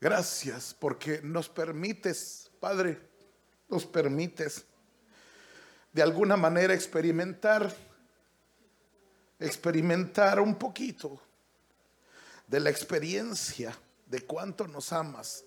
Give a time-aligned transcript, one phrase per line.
[0.00, 3.00] Gracias porque nos permites, Padre,
[3.68, 4.64] nos permites
[5.92, 7.74] de alguna manera experimentar,
[9.38, 11.20] experimentar un poquito
[12.46, 13.76] de la experiencia
[14.06, 15.44] de cuánto nos amas,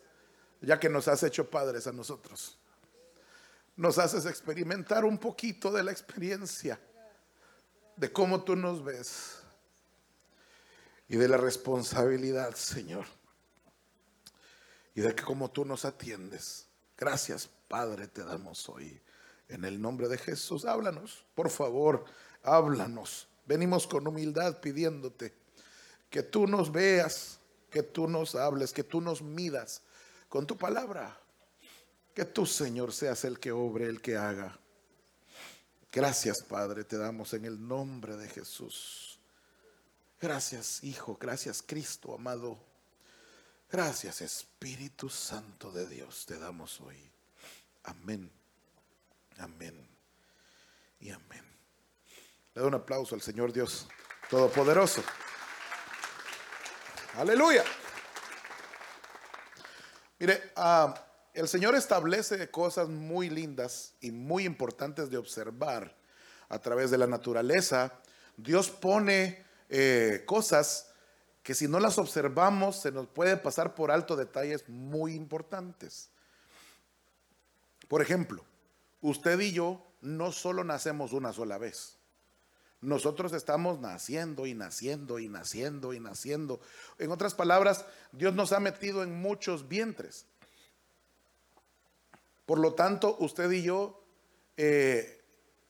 [0.62, 2.58] ya que nos has hecho padres a nosotros.
[3.76, 6.80] Nos haces experimentar un poquito de la experiencia
[7.96, 9.38] de cómo tú nos ves
[11.08, 13.06] y de la responsabilidad, Señor,
[14.96, 16.68] y de que cómo tú nos atiendes.
[16.98, 19.02] Gracias, Padre, te damos hoy.
[19.48, 22.06] En el nombre de Jesús, háblanos, por favor,
[22.44, 23.28] háblanos.
[23.46, 25.34] Venimos con humildad pidiéndote
[26.10, 29.82] que tú nos veas, que tú nos hables, que tú nos midas
[30.30, 31.18] con tu palabra.
[32.14, 34.60] Que tú, Señor, seas el que obre, el que haga.
[35.92, 39.20] Gracias, Padre, te damos en el nombre de Jesús.
[40.20, 42.71] Gracias, Hijo, gracias, Cristo, amado.
[43.72, 47.10] Gracias, Espíritu Santo de Dios, te damos hoy.
[47.84, 48.30] Amén,
[49.38, 49.88] amén
[51.00, 51.46] y amén.
[52.54, 53.88] Le doy un aplauso al Señor Dios
[54.30, 55.02] Todopoderoso.
[57.16, 57.64] Aleluya.
[60.20, 60.94] Mire, ah,
[61.34, 65.96] el Señor establece cosas muy lindas y muy importantes de observar
[66.50, 68.02] a través de la naturaleza.
[68.36, 70.91] Dios pone eh, cosas
[71.44, 76.10] que si no las observamos se nos puede pasar por alto detalles muy importantes.
[77.88, 78.46] Por ejemplo,
[79.02, 81.98] usted y yo no solo nacemos una sola vez.
[82.80, 86.62] Nosotros estamos naciendo y naciendo y naciendo y naciendo.
[86.98, 90.26] En otras palabras, Dios nos ha metido en muchos vientres.
[92.46, 94.04] Por lo tanto, usted y yo
[94.58, 95.24] eh,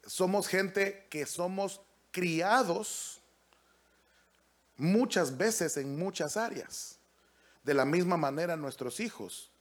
[0.05, 3.20] somos gente que somos criados
[4.82, 6.98] muchas veces en muchas áreas.
[7.64, 9.52] De la misma manera nuestros hijos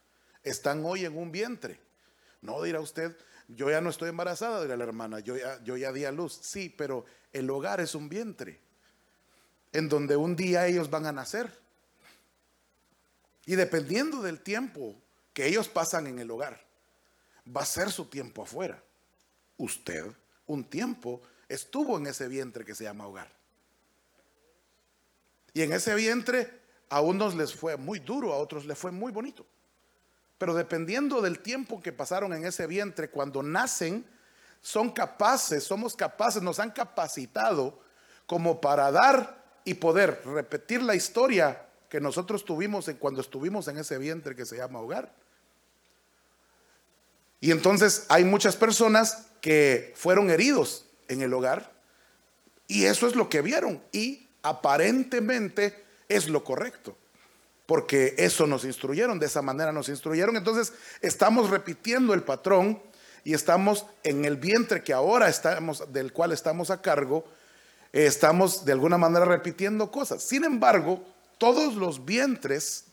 [0.43, 1.78] están hoy en un vientre.
[2.41, 3.15] No dirá usted,
[3.49, 6.39] yo ya no estoy embarazada, dirá la hermana, yo ya, yo ya di a luz.
[6.41, 8.59] Sí, pero el hogar es un vientre
[9.72, 11.50] en donde un día ellos van a nacer.
[13.44, 14.97] Y dependiendo del tiempo
[15.34, 16.65] que ellos pasan en el hogar,
[17.55, 18.83] va a ser su tiempo afuera.
[19.59, 20.06] Usted
[20.47, 23.40] un tiempo estuvo en ese vientre que se llama hogar.
[25.53, 29.12] Y en ese vientre a unos les fue muy duro, a otros les fue muy
[29.12, 29.47] bonito.
[30.38, 34.06] Pero dependiendo del tiempo que pasaron en ese vientre, cuando nacen,
[34.62, 37.81] son capaces, somos capaces, nos han capacitado
[38.27, 43.99] como para dar y poder repetir la historia que nosotros tuvimos cuando estuvimos en ese
[43.99, 45.12] vientre que se llama hogar.
[47.41, 51.72] Y entonces hay muchas personas que fueron heridos en el hogar
[52.67, 56.97] y eso es lo que vieron y aparentemente es lo correcto
[57.71, 60.37] porque eso nos instruyeron, de esa manera nos instruyeron.
[60.37, 62.83] Entonces estamos repitiendo el patrón
[63.23, 67.25] y estamos en el vientre que ahora estamos, del cual estamos a cargo,
[67.93, 70.21] estamos de alguna manera repitiendo cosas.
[70.21, 71.00] Sin embargo,
[71.39, 72.87] todos los vientres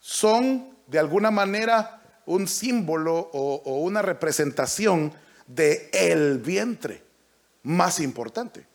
[0.00, 5.12] son de alguna manera un símbolo o, una representación
[5.46, 7.02] de el vientre
[7.62, 8.69] más importante.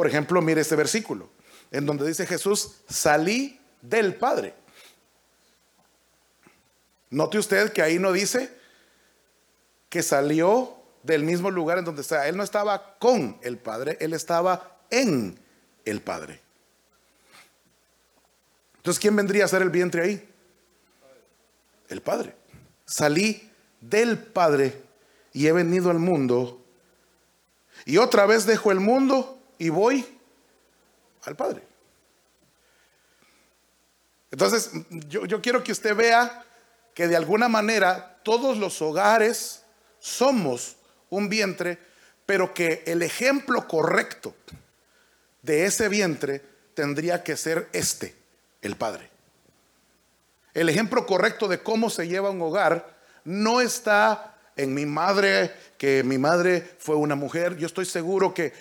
[0.00, 1.28] Por ejemplo, mire este versículo,
[1.70, 4.54] en donde dice Jesús, salí del Padre.
[7.10, 8.50] Note usted que ahí no dice,
[9.90, 12.26] que salió del mismo lugar en donde estaba.
[12.28, 15.38] Él no estaba con el Padre, él estaba en
[15.84, 16.40] el Padre.
[18.78, 20.28] Entonces, ¿quién vendría a ser el vientre ahí?
[21.90, 22.34] El Padre.
[22.86, 23.50] Salí
[23.82, 24.80] del Padre
[25.34, 26.64] y he venido al mundo.
[27.84, 30.18] Y otra vez dejo el mundo y voy
[31.24, 31.62] al Padre.
[34.30, 34.70] Entonces,
[35.06, 36.44] yo, yo quiero que usted vea
[36.94, 39.62] que de alguna manera todos los hogares
[39.98, 40.76] somos
[41.10, 41.78] un vientre,
[42.24, 44.34] pero que el ejemplo correcto
[45.42, 46.42] de ese vientre
[46.72, 48.16] tendría que ser este,
[48.62, 49.10] el Padre.
[50.54, 56.02] El ejemplo correcto de cómo se lleva un hogar no está en mi madre, que
[56.02, 57.56] mi madre fue una mujer.
[57.56, 58.52] Yo estoy seguro que,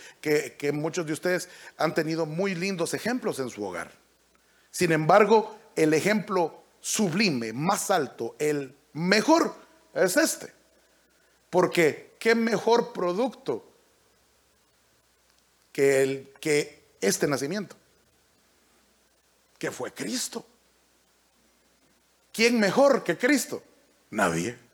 [0.74, 3.91] muchos de ustedes han tenido muy lindos ejemplos en su hogar.
[4.71, 9.56] Sin embargo, el ejemplo sublime, más alto, el mejor,
[9.94, 10.53] es este.
[11.50, 13.69] Porque qué mejor producto
[15.71, 17.75] que, el, que este nacimiento,
[19.57, 20.45] que fue Cristo.
[22.31, 23.63] ¿Quién mejor que Cristo?
[24.12, 24.69] Nadie.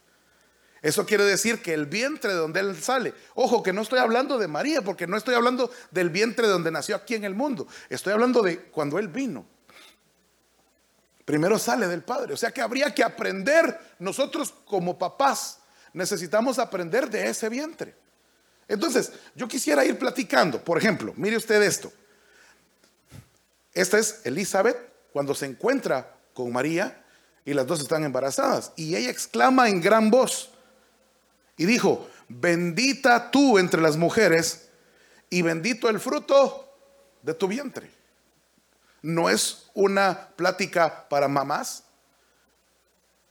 [0.86, 4.38] Eso quiere decir que el vientre de donde Él sale, ojo que no estoy hablando
[4.38, 7.68] de María, porque no estoy hablando del vientre de donde nació aquí en el mundo,
[7.90, 9.48] estoy hablando de cuando Él vino.
[11.26, 12.36] Primero sale del padre.
[12.36, 15.58] O sea que habría que aprender, nosotros como papás,
[15.92, 17.96] necesitamos aprender de ese vientre.
[18.68, 20.64] Entonces, yo quisiera ir platicando.
[20.64, 21.92] Por ejemplo, mire usted esto.
[23.74, 24.78] Esta es Elizabeth
[25.12, 27.04] cuando se encuentra con María
[27.44, 28.72] y las dos están embarazadas.
[28.76, 30.52] Y ella exclama en gran voz
[31.58, 34.70] y dijo, bendita tú entre las mujeres
[35.30, 36.74] y bendito el fruto
[37.22, 37.90] de tu vientre.
[39.02, 41.84] No es una plática para mamás,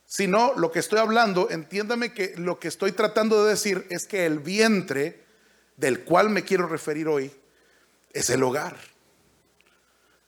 [0.07, 4.27] sino lo que estoy hablando, entiéndame que lo que estoy tratando de decir es que
[4.27, 5.25] el vientre
[5.77, 7.33] del cual me quiero referir hoy
[8.13, 8.77] es el hogar.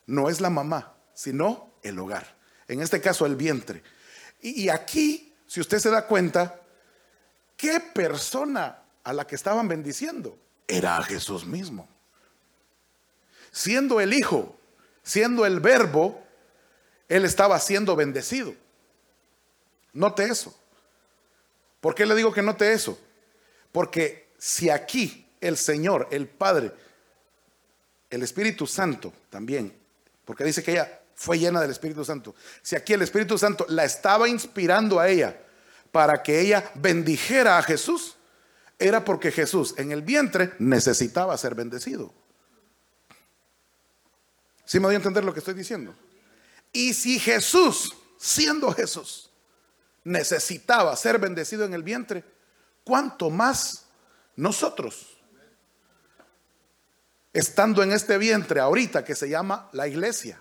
[0.07, 2.37] No es la mamá, sino el hogar.
[2.69, 3.83] En este caso, el vientre.
[4.41, 6.61] Y, aquí, si usted se da cuenta,
[7.57, 10.39] ¿qué persona a la que estaban bendiciendo?
[10.69, 11.89] Era a Jesús mismo.
[13.53, 14.57] Siendo el Hijo,
[15.03, 16.23] siendo el Verbo,
[17.09, 18.55] Él estaba siendo bendecido.
[19.93, 20.59] Note eso.
[21.81, 22.99] ¿Por qué le digo que note eso?
[23.73, 26.73] Porque si aquí el Señor, el Padre,
[28.11, 29.73] el Espíritu Santo también,
[30.25, 32.35] porque dice que ella fue llena del Espíritu Santo.
[32.63, 35.41] Si aquí el Espíritu Santo la estaba inspirando a ella
[35.93, 38.17] para que ella bendijera a Jesús,
[38.79, 42.13] era porque Jesús en el vientre necesitaba ser bendecido.
[44.65, 45.95] ¿Sí me doy a entender lo que estoy diciendo?
[46.73, 49.31] Y si Jesús, siendo Jesús,
[50.05, 52.25] necesitaba ser bendecido en el vientre,
[52.85, 53.87] ¿cuánto más
[54.35, 55.17] nosotros?
[57.33, 60.41] Estando en este vientre ahorita que se llama la iglesia.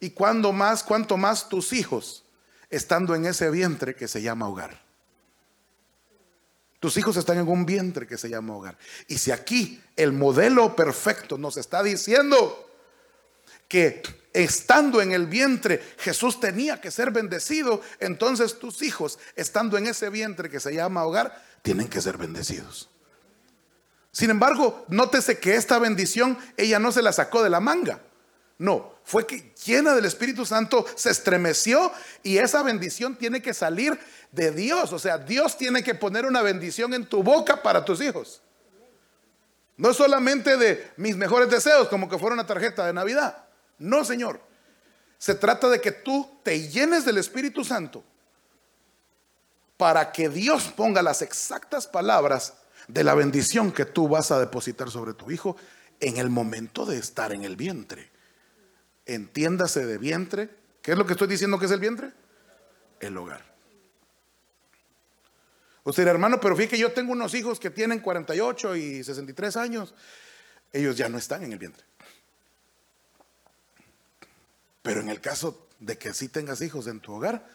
[0.00, 2.24] Y cuando más, cuánto más tus hijos
[2.72, 4.80] estando en ese vientre que se llama hogar.
[6.80, 8.76] Tus hijos están en un vientre que se llama hogar.
[9.06, 12.68] Y si aquí el modelo perfecto nos está diciendo
[13.68, 14.02] que
[14.32, 20.08] estando en el vientre Jesús tenía que ser bendecido, entonces tus hijos estando en ese
[20.08, 22.88] vientre que se llama hogar, tienen que ser bendecidos.
[24.10, 28.00] Sin embargo, nótese que esta bendición ella no se la sacó de la manga.
[28.58, 33.98] No, fue que llena del Espíritu Santo se estremeció y esa bendición tiene que salir
[34.30, 34.92] de Dios.
[34.92, 38.42] O sea, Dios tiene que poner una bendición en tu boca para tus hijos.
[39.76, 43.44] No solamente de mis mejores deseos, como que fuera una tarjeta de Navidad.
[43.78, 44.40] No, Señor.
[45.18, 48.04] Se trata de que tú te llenes del Espíritu Santo
[49.76, 52.54] para que Dios ponga las exactas palabras
[52.88, 55.56] de la bendición que tú vas a depositar sobre tu hijo
[56.00, 58.11] en el momento de estar en el vientre
[59.14, 60.50] entiéndase de vientre.
[60.82, 62.12] ¿Qué es lo que estoy diciendo que es el vientre?
[63.00, 63.44] El hogar.
[65.84, 69.94] Usted hermano, pero fíjate yo tengo unos hijos que tienen 48 y 63 años.
[70.72, 71.84] Ellos ya no están en el vientre.
[74.82, 77.46] Pero en el caso de que sí tengas hijos en tu hogar,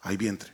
[0.00, 0.52] hay vientre.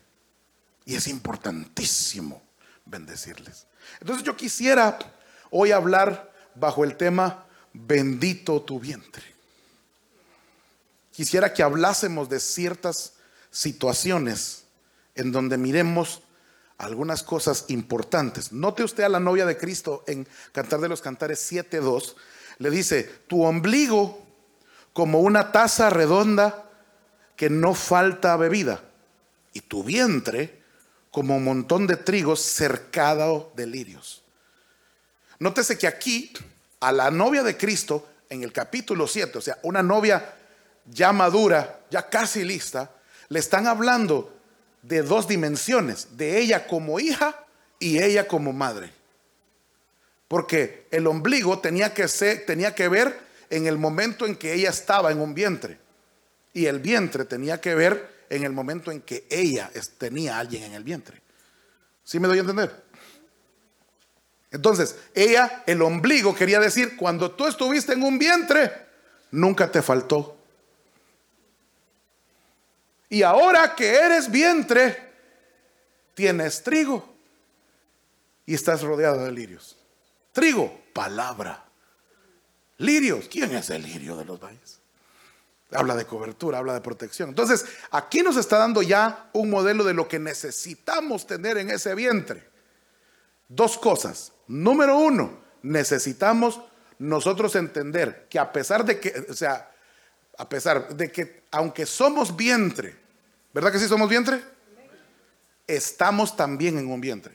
[0.85, 2.43] Y es importantísimo
[2.85, 3.67] bendecirles.
[4.01, 4.99] Entonces yo quisiera
[5.51, 9.32] hoy hablar bajo el tema, bendito tu vientre
[11.13, 13.13] quisiera que hablásemos de ciertas
[13.51, 14.65] situaciones
[15.15, 16.23] en donde miremos
[16.79, 18.51] algunas cosas importantes.
[18.51, 22.15] Note usted a la novia de Cristo en Cantar de los Cantares 7.2,
[22.59, 24.27] le dice, tu ombligo
[24.93, 26.71] como una taza redonda
[27.37, 28.83] que no falta bebida,
[29.53, 30.63] y tu vientre
[31.11, 34.23] como un montón de trigo cercado de lirios.
[35.39, 36.33] Nótese que aquí
[36.81, 40.35] a la novia de Cristo, en el capítulo 7, o sea, una novia
[40.87, 42.91] ya madura, ya casi lista,
[43.29, 44.35] le están hablando
[44.83, 47.47] de dos dimensiones, de ella como hija
[47.79, 48.93] y ella como madre.
[50.29, 53.19] Porque el ombligo tenía que, ser, tenía que ver
[53.51, 55.79] en el momento en que ella estaba en un vientre.
[56.55, 60.65] Y el vientre tenía que ver en el momento en que ella tenía a alguien
[60.65, 61.21] en el vientre.
[62.03, 62.83] ¿Sí me doy a entender?
[64.51, 68.71] Entonces, ella, el ombligo quería decir, cuando tú estuviste en un vientre,
[69.31, 70.42] nunca te faltó
[73.13, 74.97] y ahora que eres vientre,
[76.15, 77.15] tienes trigo
[78.47, 79.77] y estás rodeado de lirios.
[80.33, 81.63] Trigo, palabra.
[82.79, 84.79] Lirios, ¿quién es el lirio de los valles?
[85.73, 87.29] Habla de cobertura, habla de protección.
[87.29, 91.95] Entonces, aquí nos está dando ya un modelo de lo que necesitamos tener en ese
[91.95, 92.49] vientre.
[93.47, 94.33] Dos cosas.
[94.47, 96.63] Número uno, necesitamos
[96.99, 99.71] nosotros entender que a pesar de que, o sea,
[100.39, 103.02] a pesar de que aunque somos vientre,
[103.53, 104.43] ¿Verdad que sí somos vientre?
[105.67, 107.35] Estamos también en un vientre.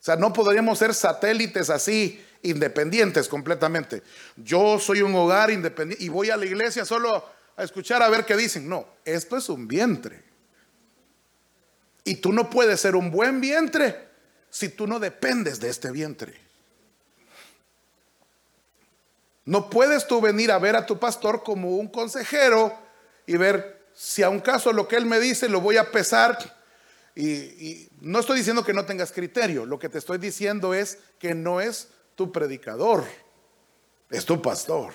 [0.00, 4.02] O sea, no podríamos ser satélites así, independientes completamente.
[4.36, 7.24] Yo soy un hogar independiente y voy a la iglesia solo
[7.56, 8.68] a escuchar a ver qué dicen.
[8.68, 10.22] No, esto es un vientre.
[12.04, 14.08] Y tú no puedes ser un buen vientre
[14.50, 16.38] si tú no dependes de este vientre.
[19.46, 22.78] No puedes tú venir a ver a tu pastor como un consejero
[23.26, 26.38] y ver si a un caso lo que él me dice lo voy a pesar.
[27.16, 31.34] Y, no estoy diciendo que no tengas criterio, lo que te estoy diciendo es que
[31.34, 33.04] no es tu predicador,
[34.10, 34.92] es tu pastor.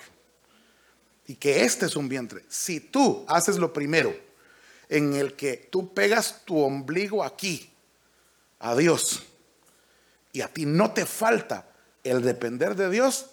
[1.26, 2.44] Y que este es un vientre.
[2.50, 4.14] Si tú haces lo primero,
[4.90, 7.72] en el que tú pegas tu ombligo aquí,
[8.60, 9.24] a Dios,
[10.34, 11.70] y a ti no te falta
[12.04, 13.28] el depender de Dios,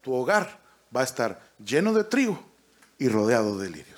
[0.00, 0.60] tu hogar
[0.94, 2.42] va a estar lleno de trigo
[2.98, 3.91] y rodeado de lirios.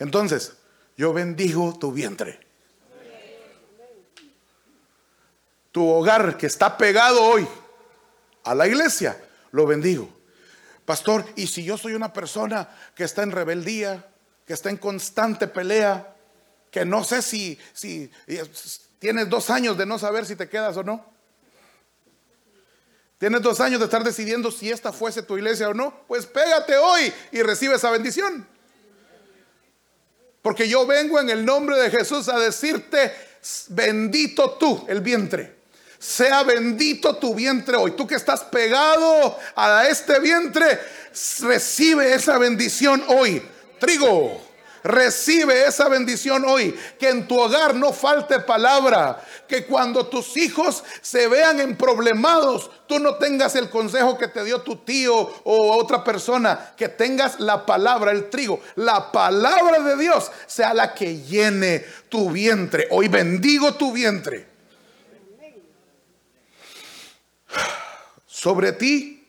[0.00, 0.54] Entonces,
[0.96, 2.40] yo bendigo tu vientre.
[5.70, 7.46] Tu hogar que está pegado hoy
[8.42, 10.12] a la iglesia, lo bendigo.
[10.84, 14.08] Pastor, y si yo soy una persona que está en rebeldía,
[14.44, 16.16] que está en constante pelea,
[16.72, 18.10] que no sé si, si
[18.98, 21.04] tienes dos años de no saber si te quedas o no.
[23.18, 25.94] Tienes dos años de estar decidiendo si esta fuese tu iglesia o no.
[26.08, 28.48] Pues pégate hoy y recibe esa bendición.
[30.42, 33.12] Porque yo vengo en el nombre de Jesús a decirte,
[33.68, 35.60] bendito tú, el vientre.
[35.98, 37.90] Sea bendito tu vientre hoy.
[37.90, 40.80] Tú que estás pegado a este vientre,
[41.40, 43.42] recibe esa bendición hoy.
[43.78, 44.49] Trigo.
[44.82, 46.78] Recibe esa bendición hoy.
[46.98, 49.22] Que en tu hogar no falte palabra.
[49.46, 54.44] Que cuando tus hijos se vean en problemados, tú no tengas el consejo que te
[54.44, 56.72] dio tu tío o otra persona.
[56.76, 58.60] Que tengas la palabra, el trigo.
[58.76, 62.88] La palabra de Dios sea la que llene tu vientre.
[62.90, 64.48] Hoy bendigo tu vientre.
[68.26, 69.26] Sobre ti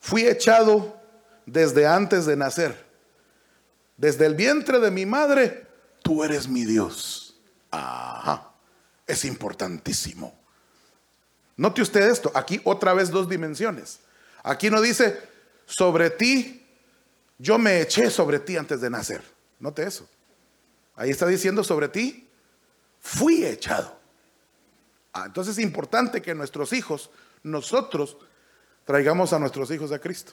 [0.00, 1.00] fui echado
[1.46, 2.84] desde antes de nacer
[3.96, 5.66] desde el vientre de mi madre,
[6.02, 7.36] tú eres mi Dios.
[7.70, 8.52] Ajá,
[9.06, 10.38] es importantísimo.
[11.56, 14.00] Note usted esto, aquí otra vez dos dimensiones.
[14.42, 15.20] Aquí no dice,
[15.66, 16.66] sobre ti,
[17.38, 19.22] yo me eché sobre ti antes de nacer.
[19.60, 20.08] Note eso.
[20.96, 22.28] Ahí está diciendo sobre ti,
[23.00, 23.98] fui echado.
[25.12, 27.10] Ah, entonces es importante que nuestros hijos,
[27.42, 28.16] nosotros,
[28.84, 30.32] traigamos a nuestros hijos a Cristo.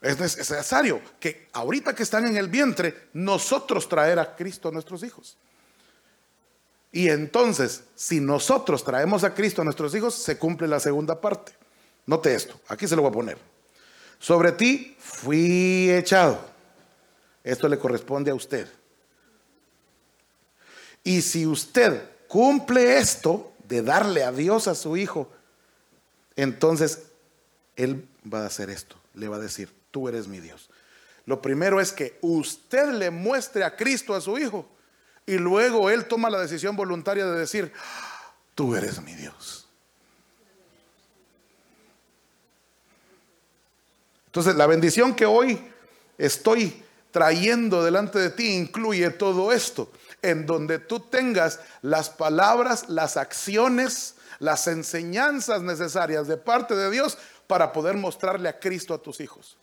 [0.00, 5.02] Es necesario que ahorita que están en el vientre, nosotros traer a Cristo a nuestros
[5.02, 5.36] hijos.
[6.92, 11.52] Y entonces, si nosotros traemos a Cristo a nuestros hijos, se cumple la segunda parte.
[12.06, 13.38] Note esto, aquí se lo voy a poner.
[14.18, 16.40] Sobre ti fui echado.
[17.44, 18.68] Esto le corresponde a usted.
[21.04, 25.30] Y si usted cumple esto de darle a Dios a su hijo,
[26.36, 27.02] entonces
[27.76, 28.96] Él va a hacer esto.
[29.14, 30.70] Le va a decir, tú eres mi Dios.
[31.26, 34.66] Lo primero es que usted le muestre a Cristo a su hijo
[35.26, 37.72] y luego él toma la decisión voluntaria de decir,
[38.54, 39.68] tú eres mi Dios.
[44.26, 45.60] Entonces la bendición que hoy
[46.16, 49.90] estoy trayendo delante de ti incluye todo esto,
[50.22, 57.18] en donde tú tengas las palabras, las acciones, las enseñanzas necesarias de parte de Dios
[57.46, 59.59] para poder mostrarle a Cristo a tus hijos.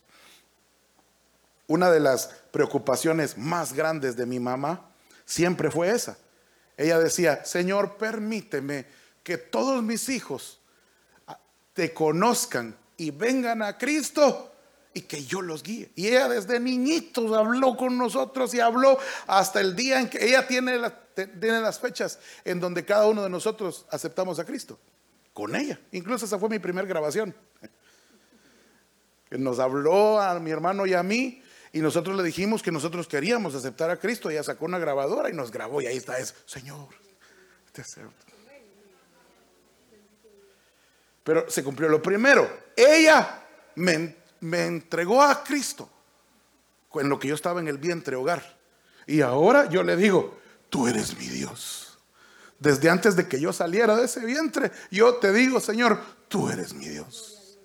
[1.68, 4.90] Una de las preocupaciones más grandes de mi mamá
[5.24, 6.18] siempre fue esa.
[6.76, 8.86] Ella decía, Señor, permíteme
[9.22, 10.60] que todos mis hijos
[11.74, 14.52] te conozcan y vengan a Cristo
[14.94, 15.92] y que yo los guíe.
[15.94, 20.46] Y ella desde niñitos habló con nosotros y habló hasta el día en que ella
[20.46, 20.80] tiene,
[21.14, 24.78] tiene las fechas en donde cada uno de nosotros aceptamos a Cristo.
[25.34, 25.78] Con ella.
[25.92, 27.34] Incluso esa fue mi primera grabación.
[29.30, 33.54] Nos habló a mi hermano y a mí y nosotros le dijimos que nosotros queríamos
[33.54, 34.30] aceptar a Cristo.
[34.30, 35.82] Ella sacó una grabadora y nos grabó.
[35.82, 36.34] Y ahí está eso.
[36.46, 36.88] Señor,
[37.72, 38.26] te acepto.
[41.24, 42.48] Pero se cumplió lo primero.
[42.74, 43.42] Ella
[43.74, 45.90] me, me entregó a Cristo
[46.94, 48.56] en lo que yo estaba en el vientre hogar.
[49.06, 50.38] Y ahora yo le digo,
[50.70, 51.98] tú eres mi Dios.
[52.58, 56.72] Desde antes de que yo saliera de ese vientre, yo te digo, Señor, tú eres
[56.72, 57.58] mi Dios.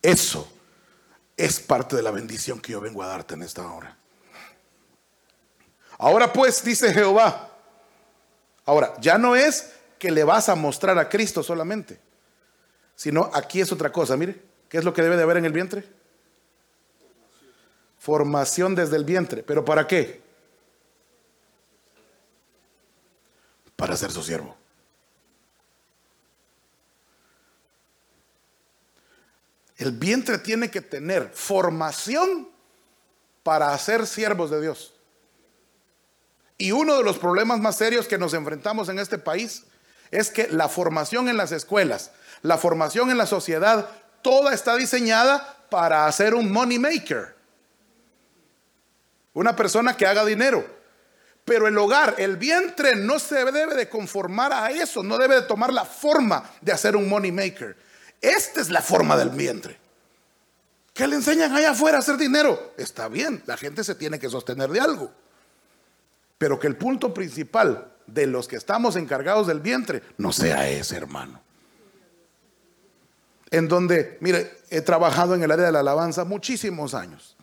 [0.00, 0.48] Eso
[1.38, 3.96] es parte de la bendición que yo vengo a darte en esta hora.
[5.96, 7.50] Ahora pues, dice Jehová,
[8.64, 11.98] ahora, ya no es que le vas a mostrar a Cristo solamente,
[12.94, 15.52] sino aquí es otra cosa, mire, ¿qué es lo que debe de haber en el
[15.52, 15.84] vientre?
[17.98, 20.20] Formación desde el vientre, pero ¿para qué?
[23.76, 24.56] Para ser su siervo.
[29.78, 32.48] El vientre tiene que tener formación
[33.44, 34.92] para ser siervos de Dios.
[36.58, 39.62] Y uno de los problemas más serios que nos enfrentamos en este país
[40.10, 42.10] es que la formación en las escuelas,
[42.42, 43.88] la formación en la sociedad,
[44.22, 47.36] toda está diseñada para hacer un money maker.
[49.32, 50.66] Una persona que haga dinero.
[51.44, 55.42] Pero el hogar, el vientre no se debe de conformar a eso, no debe de
[55.42, 57.87] tomar la forma de hacer un money maker.
[58.20, 59.78] Esta es la forma del vientre.
[60.92, 62.72] ¿Qué le enseñan allá afuera a hacer dinero?
[62.76, 65.12] Está bien, la gente se tiene que sostener de algo.
[66.38, 70.96] Pero que el punto principal de los que estamos encargados del vientre no sea ese,
[70.96, 71.40] hermano.
[73.50, 77.36] En donde, mire, he trabajado en el área de la alabanza muchísimos años.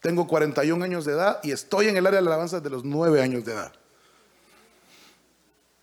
[0.00, 2.84] Tengo 41 años de edad y estoy en el área de la alabanza desde los
[2.84, 3.72] 9 años de edad.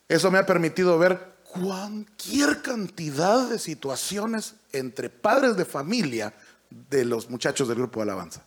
[0.08, 6.34] Eso me ha permitido ver cualquier cantidad de situaciones entre padres de familia
[6.70, 8.44] de los muchachos del grupo de alabanza.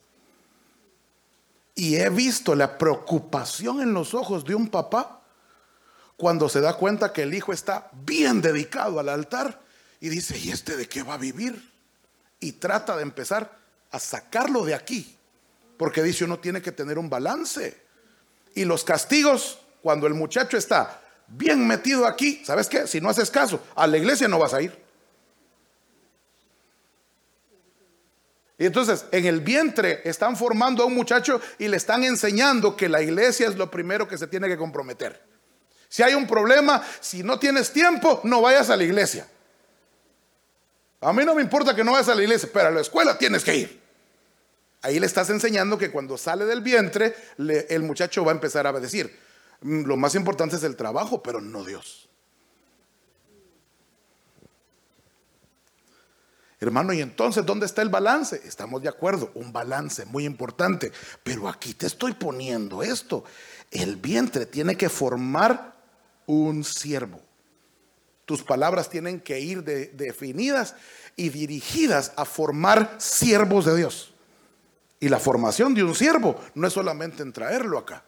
[1.74, 5.20] Y he visto la preocupación en los ojos de un papá
[6.16, 9.60] cuando se da cuenta que el hijo está bien dedicado al altar
[10.00, 11.70] y dice, ¿y este de qué va a vivir?
[12.40, 13.58] Y trata de empezar
[13.90, 15.16] a sacarlo de aquí,
[15.76, 17.82] porque dice uno tiene que tener un balance.
[18.54, 22.86] Y los castigos, cuando el muchacho está bien metido aquí, ¿sabes qué?
[22.86, 24.84] Si no haces caso, a la iglesia no vas a ir.
[28.56, 32.88] Y entonces en el vientre están formando a un muchacho y le están enseñando que
[32.88, 35.20] la iglesia es lo primero que se tiene que comprometer.
[35.88, 39.28] Si hay un problema, si no tienes tiempo, no vayas a la iglesia.
[41.00, 43.18] A mí no me importa que no vayas a la iglesia, pero a la escuela
[43.18, 43.80] tienes que ir.
[44.82, 48.72] Ahí le estás enseñando que cuando sale del vientre, el muchacho va a empezar a
[48.72, 49.18] decir,
[49.64, 52.08] lo más importante es el trabajo, pero no Dios.
[56.60, 58.40] Hermano, y entonces, ¿dónde está el balance?
[58.44, 60.92] Estamos de acuerdo, un balance muy importante.
[61.22, 63.24] Pero aquí te estoy poniendo esto.
[63.70, 65.74] El vientre tiene que formar
[66.26, 67.20] un siervo.
[68.24, 70.74] Tus palabras tienen que ir definidas
[71.16, 74.14] y dirigidas a formar siervos de Dios.
[75.00, 78.04] Y la formación de un siervo no es solamente en traerlo acá.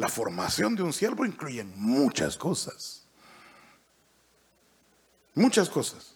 [0.00, 3.02] La formación de un siervo incluye muchas cosas.
[5.34, 6.14] Muchas cosas.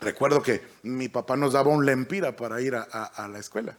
[0.00, 3.78] Recuerdo que mi papá nos daba un lempira para ir a, la escuela.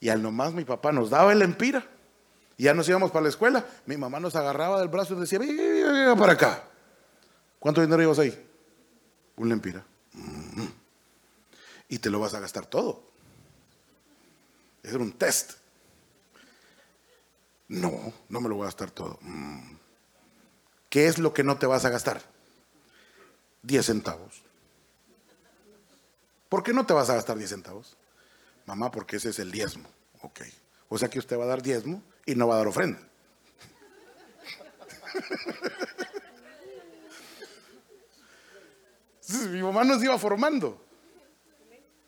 [0.00, 1.86] Y al nomás mi papá nos daba el lempira.
[2.56, 3.64] Y ya nos íbamos para la escuela.
[3.86, 6.64] Mi mamá nos agarraba del brazo y decía, venga para acá.
[7.60, 8.44] ¿Cuánto dinero llevas ahí?
[9.36, 9.86] Un lempira.
[10.14, 10.66] Mm.
[11.90, 13.04] Y te lo vas a gastar todo.
[14.82, 15.63] Es un test.
[17.68, 19.18] No, no me lo voy a gastar todo.
[19.22, 19.76] Mm.
[20.88, 22.22] ¿Qué es lo que no te vas a gastar?
[23.62, 24.44] Diez centavos.
[26.54, 27.96] ¿Por qué no te vas a gastar 10 centavos?
[28.64, 29.88] Mamá, porque ese es el diezmo.
[30.20, 30.42] Ok.
[30.88, 33.00] O sea que usted va a dar diezmo y no va a dar ofrenda.
[39.50, 40.80] Mi mamá nos iba formando.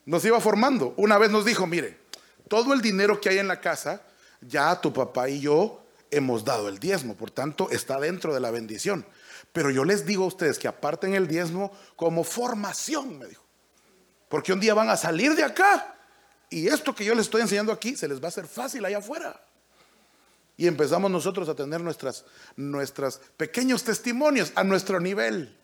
[0.04, 0.94] Nos iba formando.
[0.96, 1.98] Una vez nos dijo, mire,
[2.46, 4.00] todo el dinero que hay en la casa,
[4.40, 8.50] ya tu papá y yo hemos dado el diezmo, por tanto está dentro de la
[8.50, 9.06] bendición.
[9.52, 13.42] Pero yo les digo a ustedes que aparten el diezmo como formación, me dijo.
[14.28, 15.96] Porque un día van a salir de acá
[16.50, 18.98] y esto que yo les estoy enseñando aquí se les va a hacer fácil allá
[18.98, 19.40] afuera.
[20.56, 22.24] Y empezamos nosotros a tener nuestras,
[22.56, 25.56] nuestros pequeños testimonios a nuestro nivel.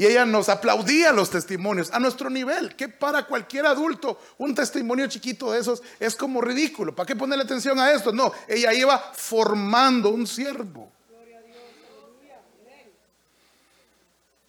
[0.00, 5.06] Y ella nos aplaudía los testimonios a nuestro nivel, que para cualquier adulto un testimonio
[5.08, 6.94] chiquito de esos es como ridículo.
[6.94, 8.10] ¿Para qué ponerle atención a esto?
[8.10, 10.90] No, ella iba formando un siervo.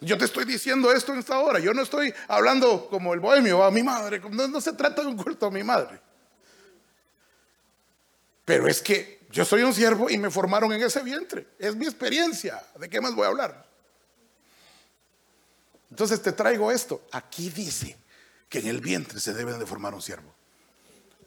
[0.00, 1.58] Yo te estoy diciendo esto en esta hora.
[1.58, 4.22] Yo no estoy hablando como el bohemio a mi madre.
[4.30, 6.00] No, se trata de un culto a mi madre.
[8.46, 11.48] Pero es que yo soy un siervo y me formaron en ese vientre.
[11.58, 12.58] Es mi experiencia.
[12.80, 13.71] ¿De qué más voy a hablar?
[15.92, 17.02] Entonces te traigo esto.
[17.12, 17.98] Aquí dice
[18.48, 20.32] que en el vientre se debe de formar un siervo.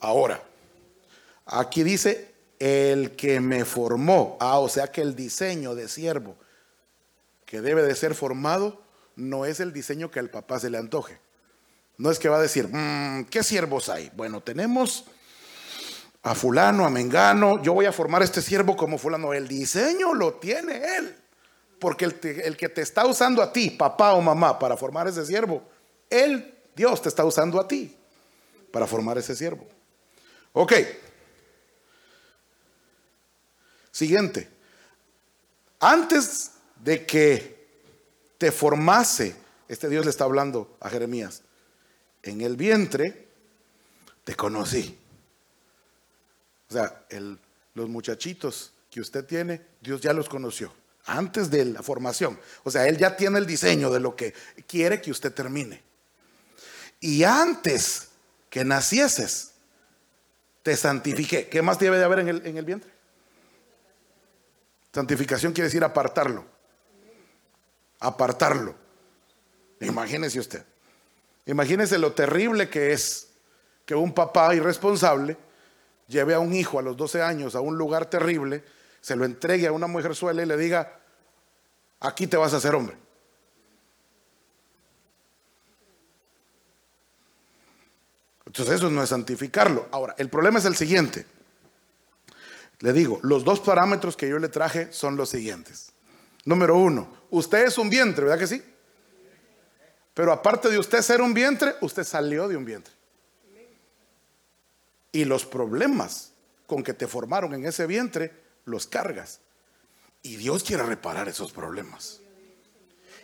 [0.00, 0.42] Ahora,
[1.44, 4.36] aquí dice el que me formó.
[4.40, 6.36] Ah, o sea que el diseño de siervo
[7.44, 8.82] que debe de ser formado
[9.14, 11.20] no es el diseño que al papá se le antoje.
[11.96, 14.10] No es que va a decir, mm, ¿qué siervos hay?
[14.16, 15.04] Bueno, tenemos
[16.24, 19.32] a fulano, a mengano, yo voy a formar este siervo como fulano.
[19.32, 21.16] El diseño lo tiene él.
[21.78, 25.62] Porque el, que te está usando a ti, papá o mamá, para formar ese siervo,
[26.08, 27.94] él, Dios, te está usando a ti
[28.70, 29.66] para formar ese siervo.
[30.52, 30.72] Ok.
[33.90, 34.48] Siguiente.
[35.80, 37.56] Antes de que
[38.38, 39.36] te formase
[39.68, 41.42] este Dios le está hablando a Jeremías.
[42.22, 43.26] En el vientre
[44.24, 44.96] te conocí.
[46.68, 47.06] O sea,
[47.74, 50.72] los muchachitos que usted tiene, Dios ya los conoció
[51.06, 52.38] antes de la formación.
[52.64, 54.34] O sea, Él ya tiene el diseño de lo que
[54.66, 55.82] quiere que usted termine.
[57.00, 58.08] Y antes
[58.50, 59.52] que nacieses,
[60.62, 61.48] te santifiqué.
[61.48, 62.90] ¿Qué más debe de haber en el, en el vientre?
[64.92, 66.44] Santificación quiere decir apartarlo.
[68.00, 68.74] Apartarlo.
[69.80, 70.64] Imagínese usted.
[71.44, 73.28] Imagínese lo terrible que es
[73.84, 75.36] que un papá irresponsable
[76.08, 78.64] lleve a un hijo a los 12 años a un lugar terrible,
[79.06, 80.98] se lo entregue a una mujer suela y le diga,
[82.00, 82.96] aquí te vas a hacer hombre.
[88.46, 89.86] Entonces eso no es santificarlo.
[89.92, 91.24] Ahora, el problema es el siguiente.
[92.80, 95.92] Le digo, los dos parámetros que yo le traje son los siguientes.
[96.44, 98.60] Número uno, usted es un vientre, ¿verdad que sí?
[100.14, 102.92] Pero aparte de usted ser un vientre, usted salió de un vientre.
[105.12, 106.32] Y los problemas
[106.66, 109.40] con que te formaron en ese vientre, los cargas.
[110.22, 112.20] Y Dios quiere reparar esos problemas.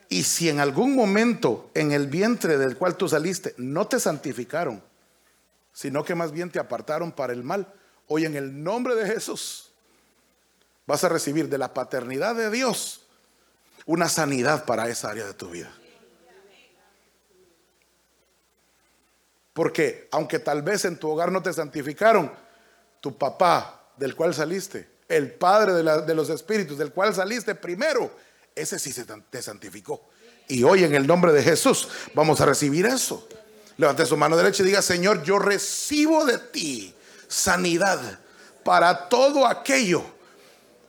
[0.09, 4.83] Y si en algún momento en el vientre del cual tú saliste no te santificaron,
[5.73, 7.73] sino que más bien te apartaron para el mal,
[8.07, 9.73] hoy en el nombre de Jesús
[10.87, 13.07] vas a recibir de la paternidad de Dios
[13.87, 15.73] una sanidad para esa área de tu vida.
[19.53, 22.33] Porque aunque tal vez en tu hogar no te santificaron,
[23.01, 28.11] tu papá del cual saliste, el padre de, los espíritus del cual saliste primero,
[28.55, 30.09] ese sí se te santificó.
[30.49, 33.29] Y hoy en el nombre de Jesús vamos a recibir eso.
[33.77, 36.95] Levante su mano derecha y diga, Señor, yo recibo de ti
[37.29, 38.01] sanidad
[38.65, 40.03] para todo aquello,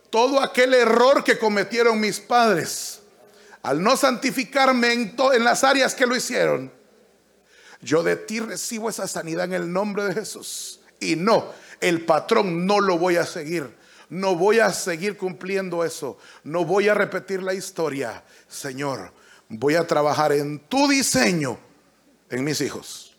[0.08, 3.00] todo aquel error que cometieron mis padres.
[3.62, 6.72] Al no santificarme en, en las áreas que lo hicieron,
[7.82, 10.80] yo de ti recibo esa sanidad en el nombre de Jesús.
[10.98, 13.83] Y no, el patrón no lo voy a seguir.
[14.08, 16.18] No voy a seguir cumpliendo eso.
[16.42, 18.22] No voy a repetir la historia.
[18.48, 19.12] Señor,
[19.48, 21.58] voy a trabajar en tu diseño
[22.30, 23.16] en mis hijos.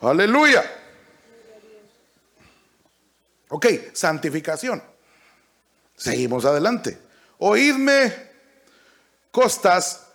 [0.00, 0.64] Aleluya.
[3.48, 4.82] Ok, santificación.
[5.96, 6.98] Seguimos adelante.
[7.38, 8.14] Oídme,
[9.30, 10.06] costas,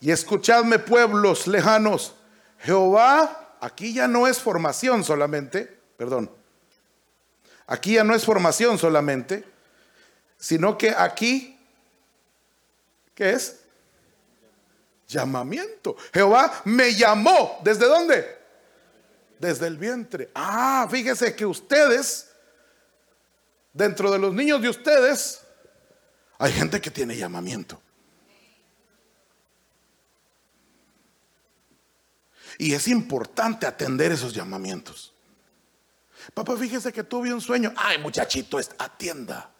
[0.00, 2.14] y escuchadme, pueblos lejanos.
[2.60, 6.30] Jehová, aquí ya no es formación solamente, perdón.
[7.66, 9.44] Aquí ya no es formación solamente,
[10.38, 11.58] sino que aquí,
[13.14, 13.60] ¿qué es?
[15.08, 15.96] Llamamiento.
[16.12, 17.60] Jehová me llamó.
[17.64, 18.38] ¿Desde dónde?
[19.38, 20.30] Desde el vientre.
[20.34, 22.30] Ah, fíjese que ustedes,
[23.72, 25.40] dentro de los niños de ustedes,
[26.38, 27.80] hay gente que tiene llamamiento.
[32.58, 35.15] Y es importante atender esos llamamientos.
[36.34, 37.72] Papá, fíjese que tuve un sueño.
[37.76, 39.50] Ay, muchachito, atienda.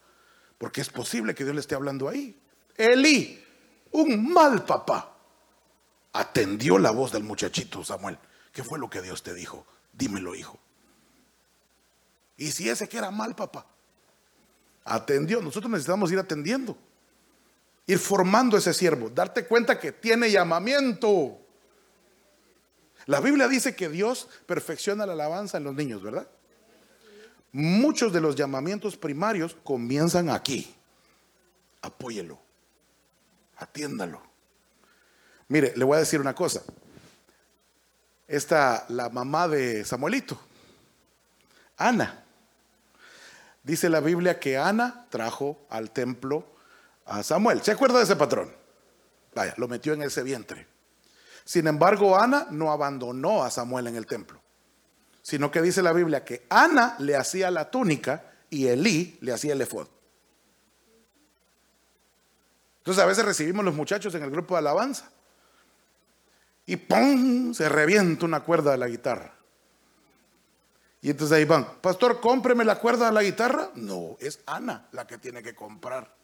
[0.58, 2.38] Porque es posible que Dios le esté hablando ahí.
[2.76, 3.44] Eli,
[3.92, 5.16] un mal papá
[6.12, 8.18] atendió la voz del muchachito Samuel.
[8.52, 9.66] ¿Qué fue lo que Dios te dijo?
[9.92, 10.58] Dímelo, hijo.
[12.38, 13.66] Y si ese que era mal, papá,
[14.84, 16.76] atendió, nosotros necesitamos ir atendiendo,
[17.86, 21.38] ir formando ese siervo, darte cuenta que tiene llamamiento.
[23.06, 26.28] La Biblia dice que Dios perfecciona la alabanza en los niños, ¿verdad?
[27.58, 30.74] Muchos de los llamamientos primarios comienzan aquí.
[31.80, 32.38] Apóyelo,
[33.56, 34.20] atiéndalo.
[35.48, 36.60] Mire, le voy a decir una cosa.
[38.28, 40.38] Esta, la mamá de Samuelito,
[41.78, 42.24] Ana.
[43.62, 46.44] Dice la Biblia que Ana trajo al templo
[47.06, 47.62] a Samuel.
[47.62, 48.52] ¿Se acuerda de ese patrón?
[49.34, 50.66] Vaya, lo metió en ese vientre.
[51.46, 54.42] Sin embargo, Ana no abandonó a Samuel en el templo,
[55.26, 59.54] sino que dice la Biblia que Ana le hacía la túnica y Elí le hacía
[59.54, 59.88] el efod.
[62.78, 65.10] Entonces a veces recibimos los muchachos en el grupo de alabanza
[66.64, 67.52] y ¡pum!
[67.54, 69.34] se revienta una cuerda de la guitarra.
[71.02, 73.70] Y entonces ahí van, pastor, cómpreme la cuerda de la guitarra.
[73.74, 76.14] No, es Ana la que tiene que comprar.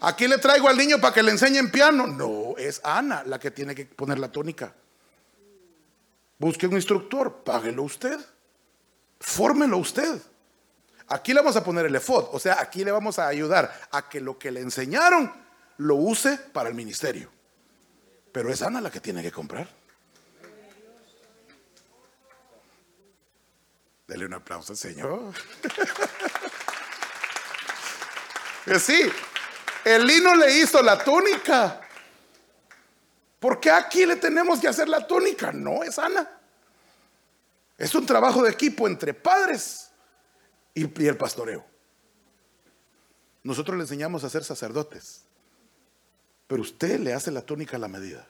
[0.00, 2.06] Aquí le traigo al niño para que le enseñen piano.
[2.06, 4.74] No, es Ana la que tiene que poner la tónica.
[6.40, 8.18] Busque un instructor, páguelo usted.
[9.20, 10.20] Fórmelo usted.
[11.06, 14.08] Aquí le vamos a poner el efod, o sea, aquí le vamos a ayudar a
[14.08, 15.30] que lo que le enseñaron
[15.76, 17.28] lo use para el ministerio.
[18.32, 19.68] Pero es Ana la que tiene que comprar.
[24.06, 25.34] Dele un aplauso al Señor.
[28.80, 29.12] sí.
[29.84, 31.82] El lino le hizo la túnica.
[33.40, 35.50] ¿Por qué aquí le tenemos que hacer la túnica?
[35.50, 36.28] No es Ana.
[37.78, 39.90] Es un trabajo de equipo entre padres
[40.74, 41.64] y, el pastoreo.
[43.42, 45.22] Nosotros le enseñamos a ser sacerdotes,
[46.46, 48.26] pero usted le hace la túnica a la medida.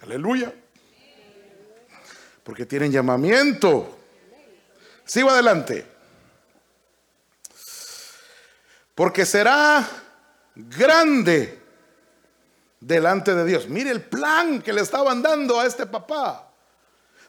[0.00, 0.52] Aleluya.
[2.42, 3.96] Porque tienen llamamiento.
[5.04, 5.86] Sigo adelante.
[8.96, 9.88] Porque será
[10.56, 11.61] grande
[12.82, 13.68] delante de Dios.
[13.68, 16.48] Mire el plan que le estaban dando a este papá.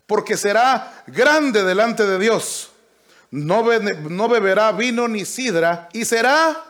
[0.08, 2.72] Porque será grande delante de Dios.
[3.32, 6.64] No, beberá vino ni sidra y será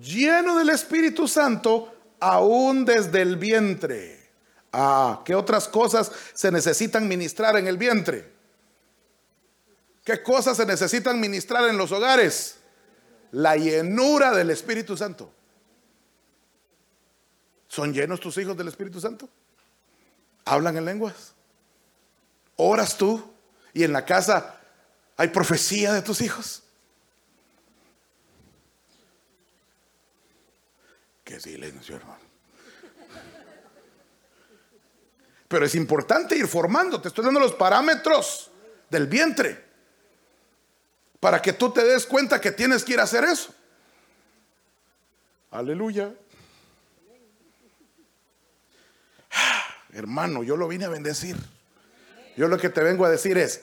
[0.00, 4.30] lleno del Espíritu Santo aún desde el vientre.
[4.72, 8.32] Ah, ¿qué otras cosas se necesitan ministrar en el vientre?
[10.04, 12.56] ¿Qué cosas se necesitan ministrar en los hogares?
[13.32, 15.32] La llenura del Espíritu Santo.
[17.72, 19.26] ¿Son llenos tus hijos del Espíritu Santo?
[20.44, 21.32] ¿Hablan en lenguas?
[22.56, 23.32] ¿Oras tú?
[23.72, 24.60] ¿Y en la casa
[25.16, 26.64] hay profecía de tus hijos?
[31.24, 32.20] Qué silencio, hermano.
[35.48, 37.00] Pero es importante ir formando.
[37.00, 38.50] Te estoy dando los parámetros
[38.90, 39.64] del vientre
[41.20, 43.54] para que tú te des cuenta que tienes que ir a hacer eso.
[45.50, 46.12] Aleluya.
[49.92, 51.36] Hermano, yo lo vine a bendecir.
[52.36, 53.62] Yo lo que te vengo a decir es,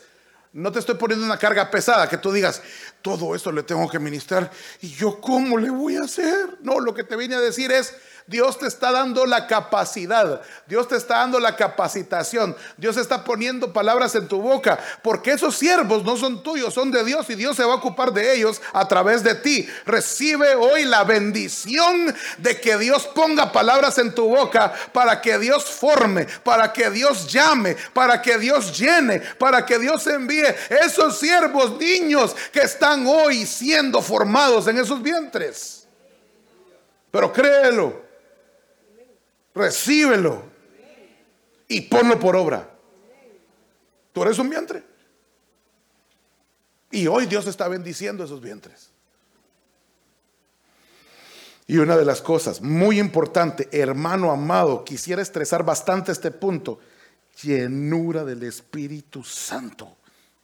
[0.52, 2.62] no te estoy poniendo una carga pesada que tú digas,
[3.02, 4.50] todo esto le tengo que ministrar
[4.82, 6.58] y yo cómo le voy a hacer.
[6.62, 7.94] No, lo que te vine a decir es,
[8.30, 13.74] Dios te está dando la capacidad, Dios te está dando la capacitación, Dios está poniendo
[13.74, 17.56] palabras en tu boca, porque esos siervos no son tuyos, son de Dios y Dios
[17.56, 19.68] se va a ocupar de ellos a través de ti.
[19.86, 25.66] Recibe hoy la bendición de que Dios ponga palabras en tu boca para que Dios
[25.66, 30.39] forme, para que Dios llame, para que Dios llene, para que Dios envíe
[30.70, 35.88] esos siervos niños que están hoy siendo formados en esos vientres.
[37.12, 38.02] Pero créelo,
[39.54, 40.44] recíbelo
[41.68, 42.70] y ponlo por obra.
[44.14, 44.84] Tú eres un vientre.
[46.92, 48.90] Y hoy Dios está bendiciendo esos vientres.
[51.68, 56.80] Y una de las cosas muy importante, hermano amado, quisiera estresar bastante este punto,
[57.44, 59.99] llenura del Espíritu Santo.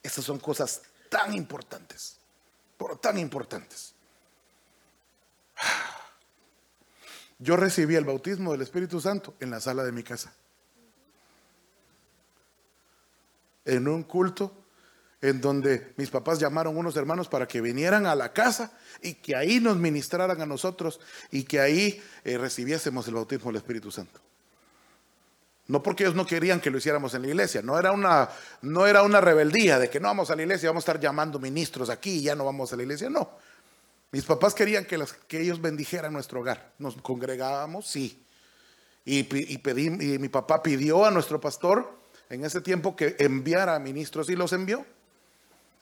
[0.06, 2.18] Esas son cosas tan importantes,
[2.78, 3.96] pero tan importantes.
[7.40, 10.32] Yo recibí el bautismo del Espíritu Santo en la sala de mi casa.
[13.66, 14.56] En un culto
[15.22, 19.36] en donde mis papás llamaron unos hermanos para que vinieran a la casa y que
[19.36, 21.00] ahí nos ministraran a nosotros
[21.32, 24.22] y que ahí eh, recibiésemos el bautismo del Espíritu Santo.
[25.68, 28.30] No porque ellos no querían que lo hiciéramos en la iglesia, no era una,
[28.62, 31.40] no era una rebeldía de que no vamos a la iglesia, vamos a estar llamando
[31.40, 33.32] ministros aquí y ya no vamos a la iglesia, no.
[34.12, 34.98] Mis papás querían que,
[35.40, 36.72] ellos bendijeran nuestro hogar.
[36.78, 38.24] Nos congregábamos, sí.
[39.04, 41.92] Y, y mi papá pidió a nuestro pastor
[42.30, 44.86] en ese tiempo que enviara ministros y los envió.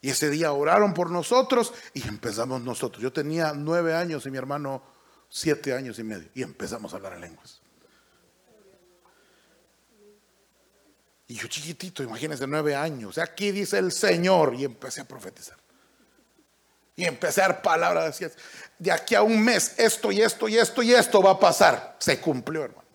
[0.02, 3.02] Y ese día oraron por nosotros y empezamos nosotros.
[3.02, 4.84] Yo tenía nueve años y mi hermano
[5.30, 6.30] siete años y medio.
[6.34, 7.63] Y empezamos a hablar en lenguas.
[11.34, 13.18] Y yo chiquitito, imagínense, nueve años.
[13.18, 15.58] Aquí dice el Señor y empecé a profetizar.
[16.96, 18.32] Y empecé a dar palabras, decía,
[18.78, 21.96] de aquí a un mes esto y esto y esto y esto va a pasar.
[21.98, 22.88] Se cumplió, hermano.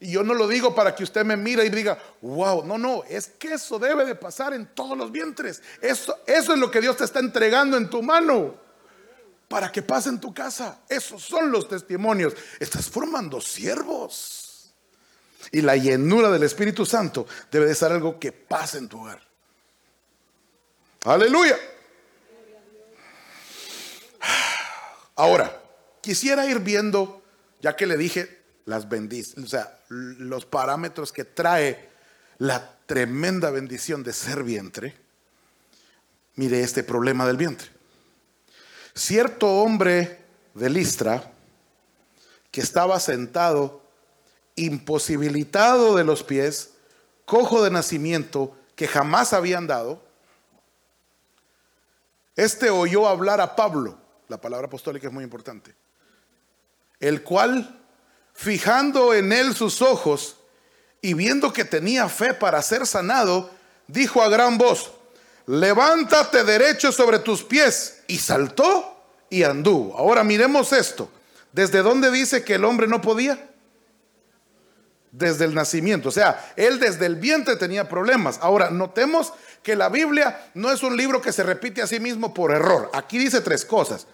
[0.00, 3.04] Y yo no lo digo para que usted me mire y diga, wow, no, no,
[3.04, 5.60] es que eso debe de pasar en todos los vientres.
[5.82, 8.54] Eso, eso es lo que Dios te está entregando en tu mano
[9.46, 10.84] para que pase en tu casa.
[10.88, 12.32] Esos son los testimonios.
[12.58, 14.47] Estás formando siervos.
[15.52, 19.20] Y la llenura del Espíritu Santo debe de ser algo que pase en tu hogar.
[21.04, 21.56] Aleluya.
[25.16, 25.62] Ahora,
[26.00, 27.22] quisiera ir viendo,
[27.60, 31.88] ya que le dije las bendiciones, o sea, los parámetros que trae
[32.38, 34.94] la tremenda bendición de ser vientre.
[36.36, 37.68] Mire este problema del vientre.
[38.94, 40.24] Cierto hombre
[40.54, 41.32] de Listra
[42.50, 43.82] que estaba sentado,
[44.58, 46.70] imposibilitado de los pies,
[47.24, 50.02] cojo de nacimiento, que jamás había andado,
[52.36, 55.74] este oyó hablar a Pablo, la palabra apostólica es muy importante,
[57.00, 57.80] el cual,
[58.32, 60.36] fijando en él sus ojos
[61.00, 63.50] y viendo que tenía fe para ser sanado,
[63.86, 64.92] dijo a gran voz,
[65.46, 68.02] levántate derecho sobre tus pies.
[68.06, 69.96] Y saltó y anduvo.
[69.96, 71.10] Ahora miremos esto.
[71.52, 73.47] ¿Desde dónde dice que el hombre no podía?
[75.10, 76.10] Desde el nacimiento.
[76.10, 78.38] O sea, él desde el vientre tenía problemas.
[78.42, 82.34] Ahora, notemos que la Biblia no es un libro que se repite a sí mismo
[82.34, 82.90] por error.
[82.92, 84.06] Aquí dice tres cosas.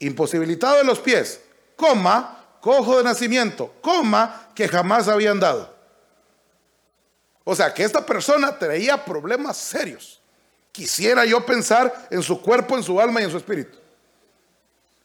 [0.00, 1.40] Imposibilitado de los pies,
[1.76, 5.72] coma, cojo de nacimiento, coma, que jamás había andado.
[7.44, 10.20] O sea, que esta persona traía problemas serios.
[10.70, 13.78] Quisiera yo pensar en su cuerpo, en su alma y en su espíritu.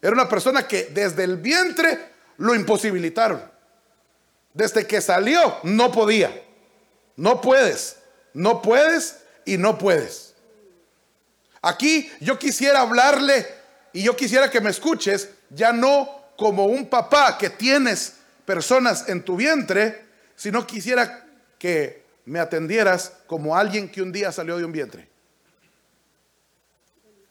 [0.02, 3.42] Era una persona que desde el vientre lo imposibilitaron.
[4.58, 6.44] Desde que salió no podía.
[7.16, 7.98] No puedes.
[8.34, 10.34] No puedes y no puedes.
[11.62, 13.46] Aquí yo quisiera hablarle
[13.94, 18.16] y yo quisiera que me escuches ya no como un papá que tienes
[18.46, 20.04] personas en tu vientre,
[20.36, 21.26] sino quisiera
[21.60, 25.08] que me atendieras como alguien que un día salió de un vientre.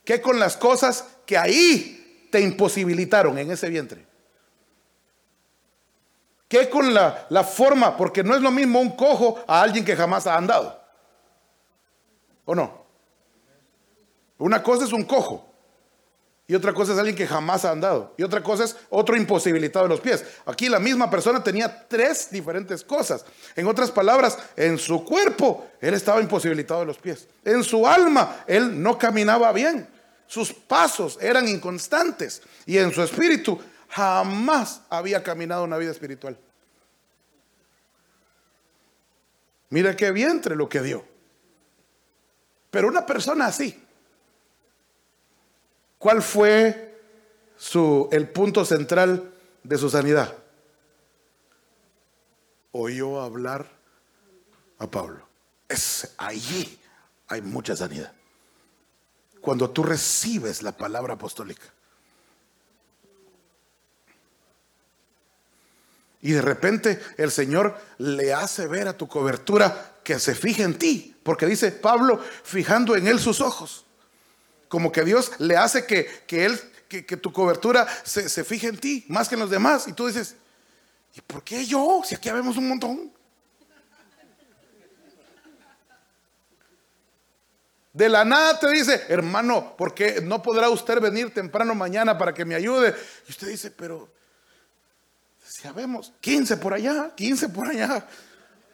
[0.05, 4.06] ¿Qué con las cosas que ahí te imposibilitaron en ese vientre?
[6.49, 7.97] ¿Qué con la, la, forma?
[7.97, 10.81] Porque no es lo mismo un cojo a alguien que jamás ha andado.
[12.45, 12.87] ¿O no?
[14.39, 15.47] Una cosa es un cojo.
[16.49, 18.15] Y otra cosa es alguien que jamás ha andado.
[18.17, 20.25] Y otra cosa es otro imposibilitado de los pies.
[20.45, 23.25] Aquí la misma persona tenía tres diferentes cosas.
[23.57, 27.27] En otras palabras, en su cuerpo él estaba imposibilitado de los pies.
[27.45, 29.89] En su alma él no caminaba bien.
[30.29, 32.43] Sus pasos eran inconstantes.
[32.65, 33.59] Y en su espíritu
[33.97, 36.39] jamás había caminado una vida espiritual.
[39.71, 41.05] Mira qué vientre lo que dio.
[42.71, 43.87] Pero una persona así,
[45.99, 47.01] ¿Cuál fue
[47.57, 49.33] su, el punto central
[49.63, 50.37] de su sanidad?
[52.73, 53.67] Oyó hablar
[54.79, 55.27] a Pablo.
[55.69, 56.79] Es allí
[57.29, 58.13] hay mucha sanidad.
[59.41, 61.67] Cuando tú recibes la palabra apostólica.
[66.27, 70.77] Y de repente el Señor le hace ver a tu cobertura que se fije en
[70.77, 71.15] ti.
[71.23, 73.85] Porque dice Pablo, fijando en él sus ojos.
[74.67, 79.05] Como que Dios le hace que, él, que, tu cobertura se, se, fije en ti
[79.07, 79.87] más que en los demás.
[79.87, 80.35] Y tú dices,
[81.15, 82.03] ¿y por qué yo?
[82.05, 83.13] Si aquí vemos un montón.
[87.93, 92.35] De la nada te dice, hermano, ¿por qué no podrá usted venir temprano mañana para
[92.35, 92.97] que me ayude?
[93.29, 94.17] Y usted dice, pero
[95.63, 98.07] si vemos 15 por allá, 15 por allá,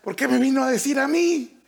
[0.03, 1.59] ¿por qué me vino a decir a mí?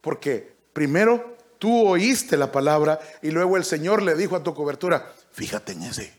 [0.00, 5.12] Porque primero Tú oíste la palabra y luego el Señor le dijo a tu cobertura,
[5.30, 6.12] fíjate en ese.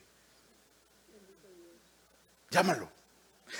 [2.49, 2.89] Llámalo.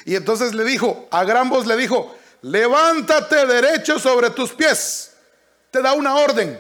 [0.06, 5.12] Y entonces le dijo, a gran voz le dijo, levántate derecho sobre tus pies.
[5.72, 6.58] Te da una orden.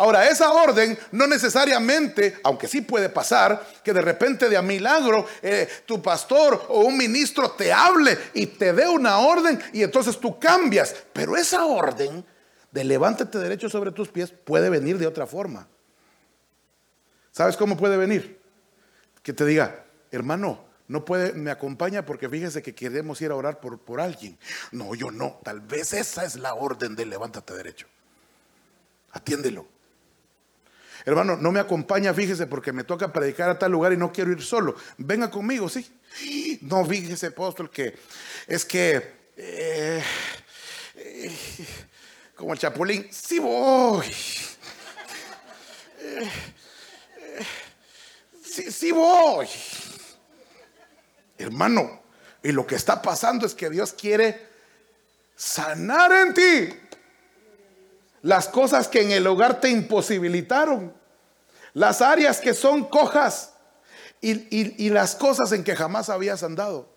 [0.00, 5.26] Ahora, esa orden no necesariamente, aunque sí puede pasar, que de repente de a milagro
[5.42, 10.18] eh, tu pastor o un ministro te hable y te dé una orden y entonces
[10.18, 10.96] tú cambias.
[11.12, 12.24] Pero esa orden
[12.72, 15.68] de levántate derecho sobre tus pies puede venir de otra forma.
[17.30, 18.40] ¿Sabes cómo puede venir?
[19.22, 23.60] Que te diga, hermano, no puede, me acompaña porque fíjese que queremos ir a orar
[23.60, 24.38] por, por alguien.
[24.72, 25.40] No, yo no.
[25.44, 27.86] Tal vez esa es la orden de levántate derecho.
[29.10, 29.79] Atiéndelo.
[31.04, 34.32] Hermano, no me acompaña, fíjese, porque me toca predicar a tal lugar y no quiero
[34.32, 34.74] ir solo.
[34.98, 35.86] Venga conmigo, sí.
[36.62, 37.94] No, fíjese, apóstol, que
[38.46, 40.02] es que eh,
[42.34, 44.06] como el chapulín, sí voy.
[48.44, 49.48] Sí, sí voy.
[51.38, 52.02] Hermano,
[52.42, 54.48] y lo que está pasando es que Dios quiere
[55.36, 56.80] sanar en ti
[58.22, 60.92] las cosas que en el hogar te imposibilitaron,
[61.72, 63.54] las áreas que son cojas
[64.20, 66.88] y, y las cosas en que jamás habías andado,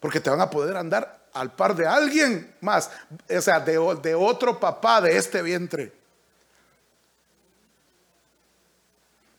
[0.00, 2.90] porque te van a poder andar al par de alguien más,
[3.28, 5.92] o sea, de, de otro papá de este vientre.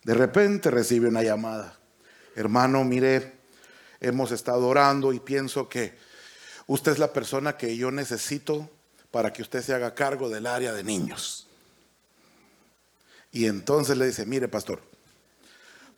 [0.04, 1.78] De repente recibe una llamada.
[2.36, 3.34] Hermano, mire,
[4.00, 5.96] hemos estado orando y pienso que
[6.66, 8.70] usted es la persona que yo necesito
[9.12, 11.48] para que usted se haga cargo del área de niños.
[13.32, 14.82] Y entonces le dice, mire, pastor,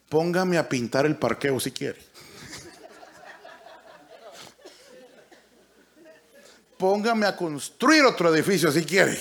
[0.09, 1.99] póngame a pintar el parqueo si quiere.
[6.77, 9.17] póngame a construir otro edificio si quiere.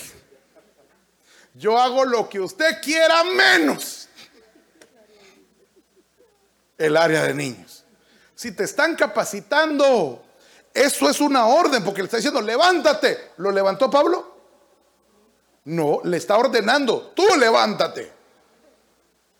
[1.54, 4.08] Yo hago lo que usted quiera menos
[6.76, 7.84] el área de niños.
[8.34, 10.24] Si te están capacitando,
[10.74, 13.32] eso es una orden, porque le está diciendo, levántate.
[13.36, 14.32] ¿Lo levantó Pablo?
[15.64, 18.12] No, le está ordenando, tú levántate.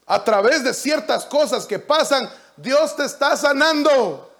[0.06, 4.30] A través de ciertas cosas que pasan, Dios te está sanando.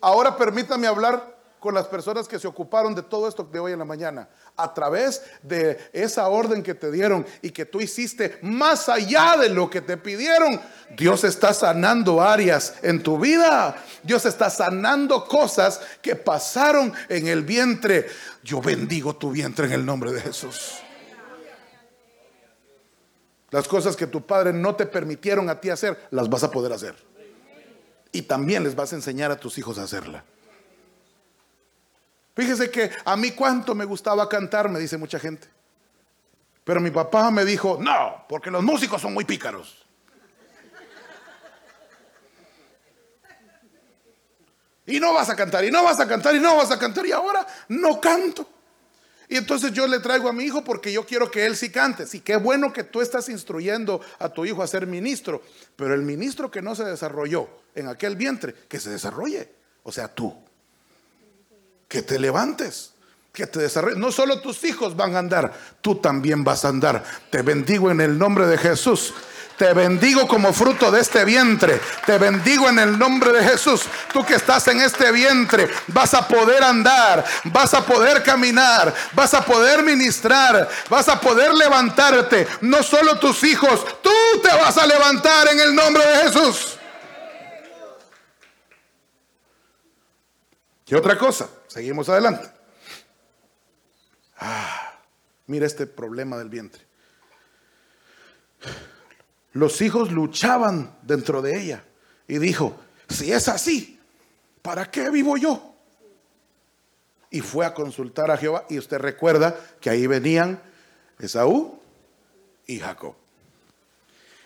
[0.00, 3.78] Ahora permítame hablar con las personas que se ocuparon de todo esto de hoy en
[3.78, 4.28] la mañana.
[4.56, 9.50] A través de esa orden que te dieron y que tú hiciste más allá de
[9.50, 10.58] lo que te pidieron,
[10.96, 13.76] Dios está sanando áreas en tu vida.
[14.02, 18.08] Dios está sanando cosas que pasaron en el vientre.
[18.42, 20.78] Yo bendigo tu vientre en el nombre de Jesús.
[23.50, 26.72] Las cosas que tu padre no te permitieron a ti hacer, las vas a poder
[26.72, 26.94] hacer.
[28.12, 30.24] Y también les vas a enseñar a tus hijos a hacerla.
[32.34, 35.48] Fíjese que a mí cuánto me gustaba cantar, me dice mucha gente.
[36.64, 39.86] Pero mi papá me dijo, no, porque los músicos son muy pícaros.
[44.86, 47.06] Y no vas a cantar, y no vas a cantar, y no vas a cantar,
[47.06, 48.48] y ahora no canto.
[49.28, 52.04] Y entonces yo le traigo a mi hijo porque yo quiero que él sí cante.
[52.08, 55.40] Sí, qué bueno que tú estás instruyendo a tu hijo a ser ministro,
[55.76, 59.52] pero el ministro que no se desarrolló en aquel vientre, que se desarrolle.
[59.84, 60.36] O sea, tú.
[61.90, 62.92] Que te levantes,
[63.32, 63.98] que te desarrolles.
[63.98, 67.02] No solo tus hijos van a andar, tú también vas a andar.
[67.30, 69.12] Te bendigo en el nombre de Jesús.
[69.58, 71.80] Te bendigo como fruto de este vientre.
[72.06, 73.82] Te bendigo en el nombre de Jesús.
[74.12, 79.34] Tú que estás en este vientre, vas a poder andar, vas a poder caminar, vas
[79.34, 82.46] a poder ministrar, vas a poder levantarte.
[82.60, 86.78] No solo tus hijos, tú te vas a levantar en el nombre de Jesús.
[90.86, 91.48] ¿Qué otra cosa?
[91.70, 92.50] Seguimos adelante.
[94.36, 94.98] Ah,
[95.46, 96.82] mira este problema del vientre.
[99.52, 101.84] Los hijos luchaban dentro de ella
[102.26, 102.76] y dijo,
[103.08, 104.00] si es así,
[104.62, 105.76] ¿para qué vivo yo?
[107.30, 110.60] Y fue a consultar a Jehová y usted recuerda que ahí venían
[111.20, 111.80] Esaú
[112.66, 113.14] y Jacob.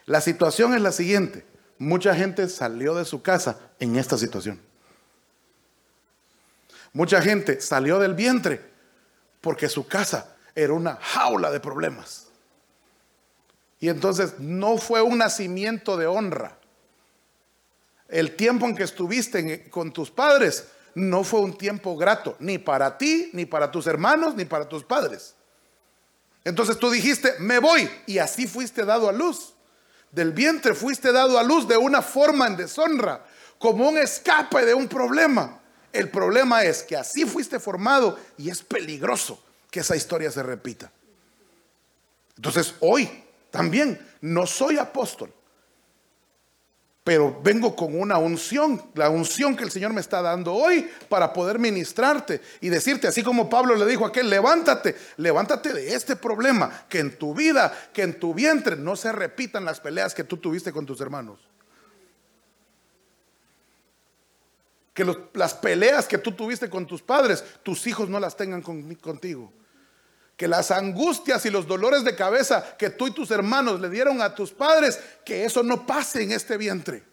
[0.05, 1.47] La situación es la siguiente.
[1.79, 4.61] Mucha gente salió de su casa en esta situación.
[6.95, 8.61] Mucha gente salió del vientre
[9.41, 12.29] porque su casa era una jaula de problemas.
[13.81, 16.57] Y entonces no fue un nacimiento de honra.
[18.09, 22.97] El tiempo en que estuviste con tus padres no fue un tiempo grato, ni para
[22.97, 25.35] ti, ni para tus hermanos, ni para tus padres.
[26.45, 29.55] Entonces tú dijiste, me voy, y así fuiste dado a luz.
[30.13, 33.25] Del vientre fuiste dado a luz de una forma en deshonra,
[33.59, 35.61] como un escape de un problema.
[35.95, 39.41] El problema es que así fuiste formado y es peligroso
[39.71, 40.91] que esa historia se repita.
[42.37, 43.09] Entonces hoy
[43.53, 45.33] también no soy apóstol,
[47.05, 51.33] pero vengo con una unción, la unción que el Señor me está dando hoy para
[51.33, 56.17] poder ministrarte y decirte, así como Pablo le dijo a aquel, levántate, levántate de este
[56.17, 60.25] problema, que en tu vida, que en tu vientre no se repitan las peleas que
[60.25, 61.39] tú tuviste con tus hermanos.
[64.95, 69.53] Que las peleas que tú tuviste con tus padres, tus hijos no las tengan contigo
[70.37, 74.21] que las angustias y los dolores de cabeza que tú y tus hermanos le dieron
[74.21, 77.05] a tus padres, que eso no pase en este vientre.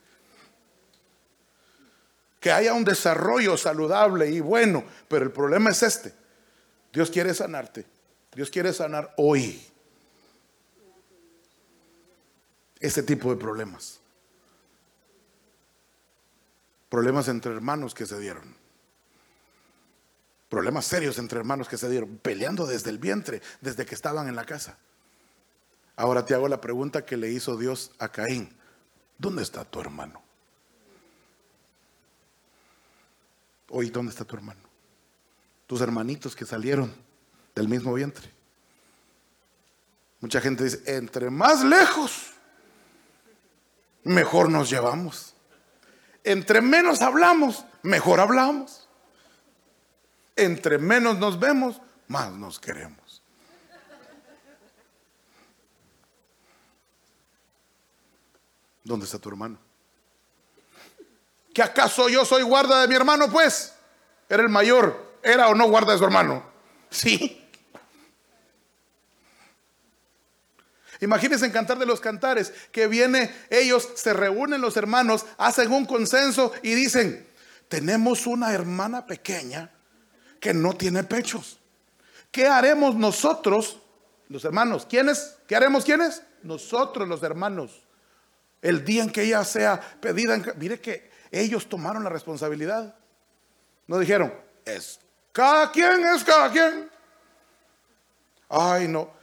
[2.39, 6.13] Que haya un desarrollo saludable y bueno, pero el problema es este.
[6.91, 7.86] Dios quiere sanarte.
[8.34, 9.61] Dios quiere sanar hoy
[12.79, 14.01] este tipo de problemas.
[16.92, 18.62] Problemas entre hermanos que se dieron
[20.52, 24.36] problemas serios entre hermanos que se dieron, peleando desde el vientre, desde que estaban en
[24.36, 24.78] la casa.
[25.96, 28.54] Ahora te hago la pregunta que le hizo Dios a Caín.
[29.18, 30.22] ¿Dónde está tu hermano?
[33.70, 34.60] Hoy, ¿dónde está tu hermano?
[35.68, 36.94] Tus hermanitos que salieron
[37.56, 38.30] del mismo vientre.
[40.20, 42.34] Mucha gente dice, entre más lejos,
[44.04, 45.30] mejor nos llevamos.
[46.24, 48.88] Entre menos hablamos, mejor hablamos
[50.36, 53.22] entre menos nos vemos, más nos queremos.
[58.84, 59.59] ¿Dónde está tu hermano?
[61.53, 63.30] ¿Que acaso yo soy guarda de mi hermano?
[63.30, 63.76] Pues,
[64.28, 66.43] era el mayor, era o no guarda de su hermano.
[66.89, 67.38] Sí.
[71.02, 75.86] Imagínense en Cantar de los Cantares, que viene, ellos se reúnen los hermanos, hacen un
[75.86, 77.28] consenso y dicen,
[77.68, 79.72] tenemos una hermana pequeña
[80.39, 81.60] que no tiene pechos.
[82.32, 83.80] ¿Qué haremos nosotros,
[84.30, 84.86] los hermanos?
[84.88, 85.38] ¿Quiénes?
[85.47, 86.22] ¿Qué haremos quiénes?
[86.43, 87.84] Nosotros, los hermanos.
[88.62, 92.95] El día en que ella sea pedida, mire que ellos tomaron la responsabilidad.
[93.88, 94.32] No dijeron,
[94.66, 94.99] es
[95.32, 96.91] cada quien, es cada quien.
[98.49, 99.20] Ay, no.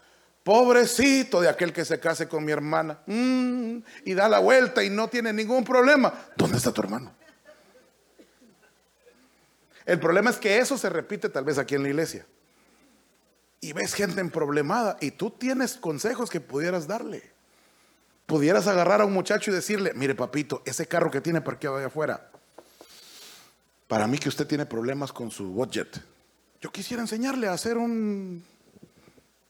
[0.49, 3.01] Pobrecito de aquel que se case con mi hermana.
[3.05, 6.11] Mm, y da la vuelta y no tiene ningún problema.
[6.39, 7.13] ¿Dónde está tu hermano?
[9.85, 12.25] El problema es que eso se repite tal vez aquí en la iglesia.
[13.61, 17.31] Y ves gente en problemada y tú tienes consejos que pudieras darle.
[18.25, 21.89] Pudieras agarrar a un muchacho y decirle, mire papito, ese carro que tiene parqueado allá
[21.89, 22.31] afuera,
[23.87, 26.01] para mí que usted tiene problemas con su budget.
[26.63, 28.43] Yo quisiera enseñarle a hacer un,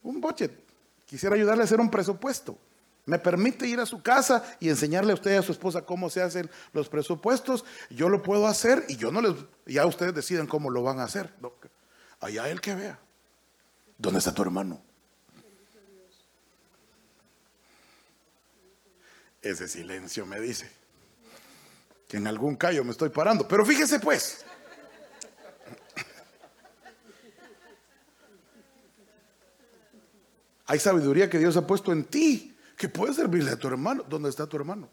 [0.03, 0.67] un budget.
[1.09, 2.59] Quisiera ayudarle a hacer un presupuesto.
[3.07, 6.11] ¿Me permite ir a su casa y enseñarle a usted y a su esposa cómo
[6.11, 7.65] se hacen los presupuestos?
[7.89, 9.35] Yo lo puedo hacer y yo no les.
[9.65, 11.33] Ya ustedes deciden cómo lo van a hacer.
[12.21, 12.99] Allá el que vea.
[13.97, 14.83] ¿Dónde está tu hermano?
[19.41, 20.71] Ese silencio me dice
[22.07, 23.49] que en algún callo me estoy parando.
[23.49, 24.45] Pero fíjese pues.
[30.69, 34.05] Hay sabiduría que Dios ha puesto en ti que puede servirle a tu hermano.
[34.07, 34.89] ¿Dónde está tu hermano?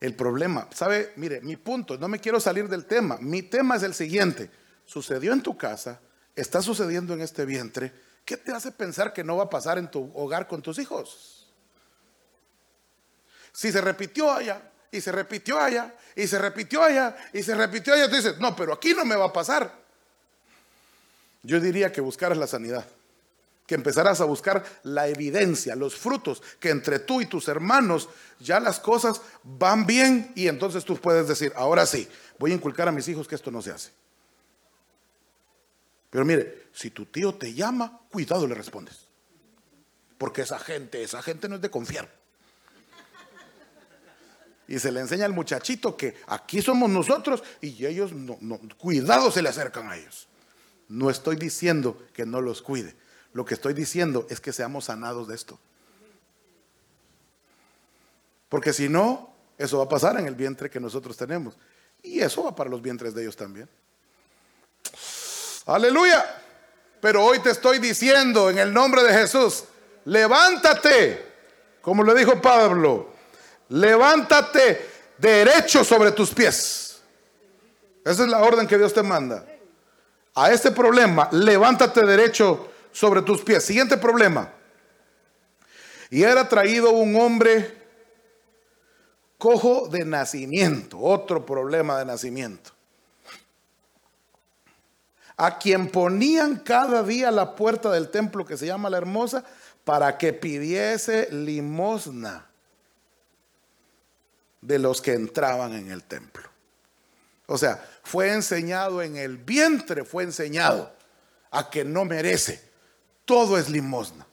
[0.00, 1.12] El problema, ¿sabe?
[1.16, 3.18] Mire, mi punto, no me quiero salir del tema.
[3.20, 4.48] Mi tema es el siguiente.
[4.84, 6.00] Sucedió en tu casa,
[6.36, 7.92] está sucediendo en este vientre.
[8.24, 11.52] ¿Qué te hace pensar que no va a pasar en tu hogar con tus hijos?
[13.52, 17.94] Si se repitió allá, y se repitió allá, y se repitió allá, y se repitió
[17.94, 19.81] allá, tú dices, no, pero aquí no me va a pasar.
[21.42, 22.86] Yo diría que buscaras la sanidad
[23.66, 28.08] que empezarás a buscar la evidencia, los frutos, que entre tú y tus hermanos
[28.40, 32.88] ya las cosas van bien y entonces tú puedes decir, ahora sí, voy a inculcar
[32.88, 33.90] a mis hijos que esto no se hace.
[36.10, 39.06] Pero mire, si tu tío te llama, cuidado le respondes.
[40.18, 42.12] Porque esa gente, esa gente no es de confiar.
[44.68, 49.30] Y se le enseña al muchachito que aquí somos nosotros y ellos, no, no, cuidado
[49.30, 50.28] se le acercan a ellos.
[50.92, 52.94] No estoy diciendo que no los cuide,
[53.32, 55.58] lo que estoy diciendo es que seamos sanados de esto.
[58.50, 61.56] Porque si no, eso va a pasar en el vientre que nosotros tenemos.
[62.02, 63.70] Y eso va para los vientres de ellos también.
[65.64, 66.26] Aleluya.
[67.00, 69.64] Pero hoy te estoy diciendo en el nombre de Jesús,
[70.04, 71.24] levántate,
[71.80, 73.14] como le dijo Pablo,
[73.70, 77.00] levántate derecho sobre tus pies.
[78.04, 79.46] Esa es la orden que Dios te manda.
[80.34, 83.64] A este problema, levántate derecho sobre tus pies.
[83.64, 84.50] Siguiente problema.
[86.10, 87.82] Y era traído un hombre
[89.38, 92.70] cojo de nacimiento, otro problema de nacimiento,
[95.36, 99.44] a quien ponían cada día la puerta del templo que se llama la hermosa
[99.84, 102.46] para que pidiese limosna
[104.60, 106.48] de los que entraban en el templo.
[107.46, 110.92] O sea, fue enseñado en el vientre, fue enseñado
[111.50, 112.72] a que no merece
[113.24, 114.26] todo es limosna.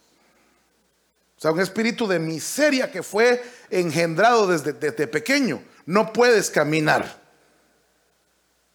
[1.36, 5.62] O sea, un espíritu de miseria que fue engendrado desde, pequeño.
[5.86, 7.18] No puedes caminar.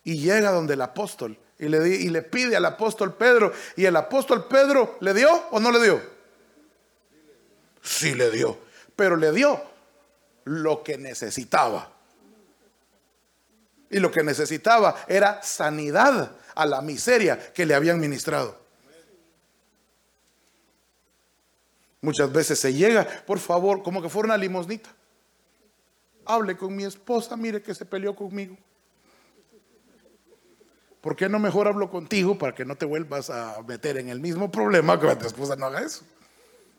[0.03, 3.53] Y llega donde el apóstol y le, y le pide al apóstol Pedro.
[3.75, 6.01] ¿Y el apóstol Pedro le dio o no le dio?
[7.83, 8.57] Sí le dio.
[8.95, 9.61] Pero le dio
[10.45, 11.94] lo que necesitaba.
[13.89, 18.57] Y lo que necesitaba era sanidad a la miseria que le habían ministrado.
[22.01, 24.89] Muchas veces se llega, por favor, como que fuera una limosnita.
[26.25, 28.57] Hable con mi esposa, mire que se peleó conmigo.
[31.01, 34.19] ¿Por qué no mejor hablo contigo para que no te vuelvas a meter en el
[34.19, 36.03] mismo problema que tu esposa no haga eso?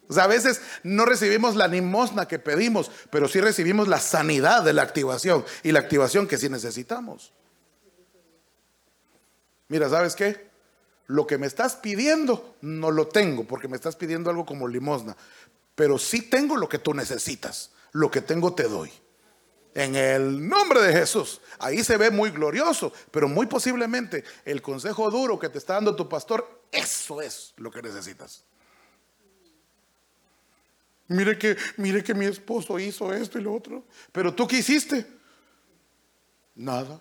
[0.08, 4.62] O sea, a veces no recibimos la limosna que pedimos, pero sí recibimos la sanidad
[4.62, 7.32] de la activación y la activación que sí necesitamos.
[9.68, 10.46] Mira, ¿sabes qué?
[11.08, 15.16] lo que me estás pidiendo no lo tengo porque me estás pidiendo algo como limosna,
[15.74, 18.90] pero sí tengo lo que tú necesitas, lo que tengo te doy.
[19.74, 25.10] En el nombre de Jesús, ahí se ve muy glorioso, pero muy posiblemente el consejo
[25.10, 28.44] duro que te está dando tu pastor, eso es lo que necesitas.
[31.08, 35.06] Mire que, mire que mi esposo hizo esto y lo otro, pero tú qué hiciste?
[36.54, 37.00] Nada.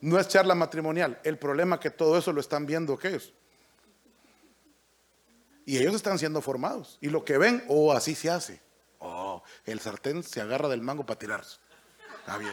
[0.00, 1.20] No es charla matrimonial.
[1.24, 3.32] El problema es que todo eso lo están viendo aquellos.
[5.64, 6.96] Y ellos están siendo formados.
[7.00, 8.60] Y lo que ven, oh, así se hace.
[9.00, 11.58] Oh, el sartén se agarra del mango para tirarse.
[12.20, 12.52] Está bien.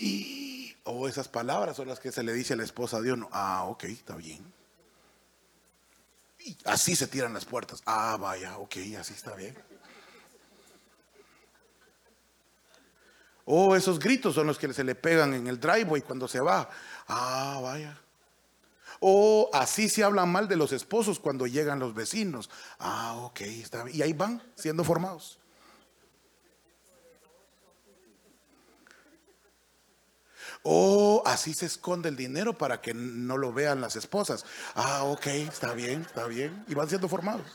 [0.00, 3.28] Y, oh, esas palabras son las que se le dice a la esposa de uno.
[3.32, 4.42] Ah, ok, está bien.
[6.64, 7.82] Así se tiran las puertas.
[7.84, 9.54] Ah, vaya, ok, así está bien.
[13.44, 16.70] Oh, esos gritos son los que se le pegan en el driveway cuando se va.
[17.06, 18.00] Ah, vaya.
[19.00, 22.48] O así se hablan mal de los esposos cuando llegan los vecinos.
[22.78, 23.98] Ah, ok, está bien.
[23.98, 25.39] Y ahí van siendo formados.
[30.62, 34.44] O así se esconde el dinero para que no lo vean las esposas.
[34.74, 36.64] Ah, ok, está bien, está bien.
[36.68, 37.46] Y van siendo formados.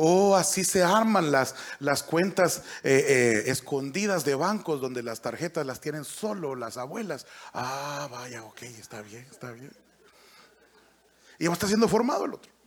[0.00, 5.66] O así se arman las, las cuentas eh, eh, escondidas de bancos donde las tarjetas
[5.66, 7.26] las tienen solo las abuelas.
[7.52, 9.72] Ah, vaya, ok, está bien, está bien.
[11.40, 12.57] Y va a estar siendo formado el otro.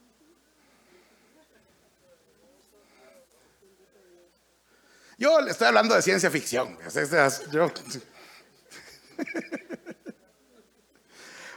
[5.22, 6.76] Yo le estoy hablando de ciencia ficción.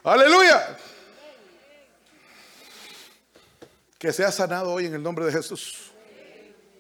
[0.05, 0.77] Aleluya.
[3.99, 5.93] Que sea sanado hoy en el nombre de Jesús.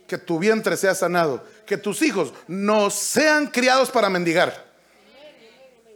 [0.06, 1.42] Que tu vientre sea sanado.
[1.64, 4.66] Que tus hijos no sean criados para mendigar.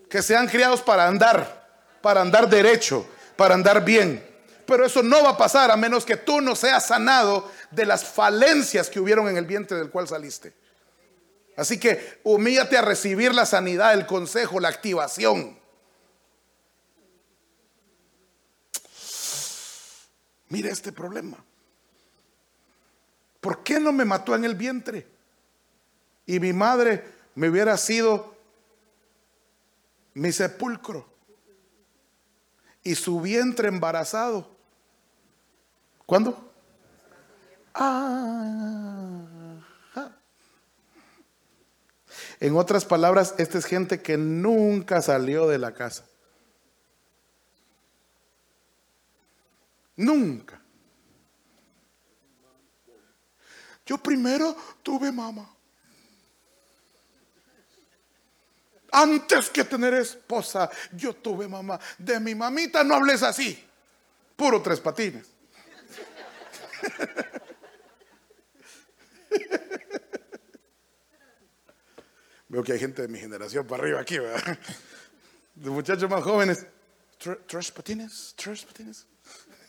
[0.08, 1.68] Que sean criados para andar.
[2.00, 3.06] Para andar derecho.
[3.36, 4.26] Para andar bien.
[4.64, 8.04] Pero eso no va a pasar a menos que tú no seas sanado de las
[8.04, 10.54] falencias que hubieron en el vientre del cual saliste.
[11.58, 15.58] Así que humíllate a recibir la sanidad, el consejo, la activación.
[20.50, 21.44] Mire este problema.
[23.40, 25.08] ¿Por qué no me mató en el vientre?
[26.26, 27.04] Y mi madre
[27.34, 28.36] me hubiera sido
[30.14, 31.08] mi sepulcro.
[32.84, 34.48] Y su vientre embarazado.
[36.06, 36.52] ¿Cuándo?
[37.74, 39.37] Ah.
[42.40, 46.04] En otras palabras, esta es gente que nunca salió de la casa.
[49.96, 50.60] Nunca.
[53.84, 55.52] Yo primero tuve mamá.
[58.92, 61.80] Antes que tener esposa, yo tuve mamá.
[61.98, 63.64] De mi mamita no hables así.
[64.36, 65.26] Puro tres patines.
[72.48, 74.58] Veo que hay gente de mi generación para arriba aquí, ¿verdad?
[75.54, 76.64] De muchachos más jóvenes.
[77.46, 79.06] Trash patines, trash patines.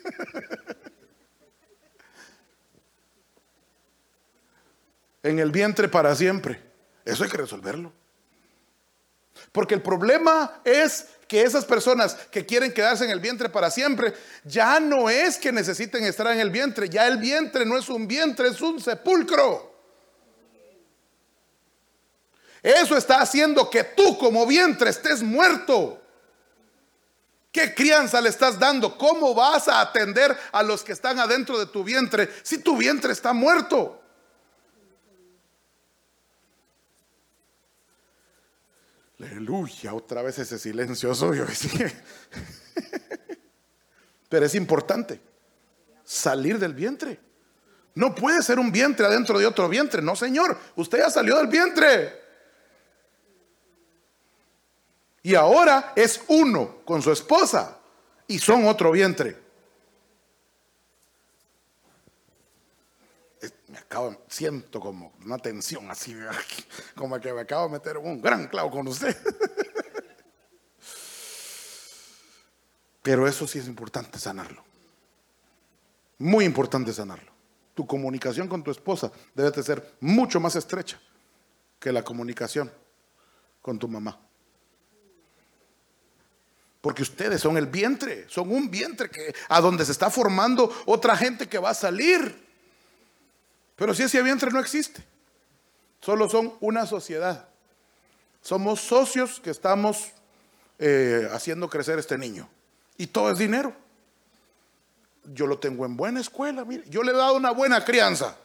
[5.21, 6.61] En el vientre para siempre.
[7.03, 7.91] Eso hay que resolverlo.
[9.51, 14.13] Porque el problema es que esas personas que quieren quedarse en el vientre para siempre,
[14.43, 18.07] ya no es que necesiten estar en el vientre, ya el vientre no es un
[18.07, 19.68] vientre, es un sepulcro.
[22.61, 26.01] Eso está haciendo que tú como vientre estés muerto.
[27.51, 28.97] ¿Qué crianza le estás dando?
[28.97, 33.11] ¿Cómo vas a atender a los que están adentro de tu vientre si tu vientre
[33.11, 33.99] está muerto?
[39.17, 41.11] Aleluya, otra vez ese silencio.
[44.29, 45.19] Pero es importante
[46.03, 47.19] salir del vientre.
[47.95, 50.01] No puede ser un vientre adentro de otro vientre.
[50.01, 52.28] No, Señor, usted ya salió del vientre.
[55.21, 57.79] Y ahora es uno con su esposa
[58.27, 59.49] y son otro vientre.
[63.67, 66.15] Me acabo, siento como una tensión así,
[66.95, 69.15] como que me acabo de meter un gran clavo con usted.
[73.01, 74.63] Pero eso sí es importante sanarlo.
[76.17, 77.31] Muy importante sanarlo.
[77.73, 80.99] Tu comunicación con tu esposa debe de ser mucho más estrecha
[81.79, 82.71] que la comunicación
[83.61, 84.19] con tu mamá.
[86.81, 91.17] Porque ustedes son el vientre, son un vientre que a donde se está formando otra
[91.17, 92.47] gente que va a salir.
[93.75, 95.03] Pero si ese vientre no existe,
[95.99, 97.49] solo son una sociedad.
[98.41, 100.11] Somos socios que estamos
[100.77, 102.49] eh, haciendo crecer este niño.
[102.97, 103.73] Y todo es dinero.
[105.33, 108.37] Yo lo tengo en buena escuela, mire, yo le he dado una buena crianza.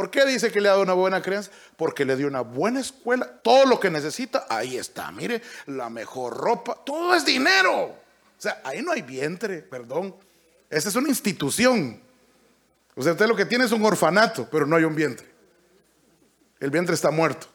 [0.00, 1.50] ¿Por qué dice que le ha dado una buena crianza?
[1.76, 5.12] Porque le dio una buena escuela, todo lo que necesita, ahí está.
[5.12, 7.82] Mire, la mejor ropa, todo es dinero.
[7.82, 7.98] O
[8.38, 10.16] sea, ahí no hay vientre, perdón.
[10.70, 12.00] Esa es una institución.
[12.94, 15.26] O sea, usted lo que tiene es un orfanato, pero no hay un vientre.
[16.60, 17.46] El vientre está muerto.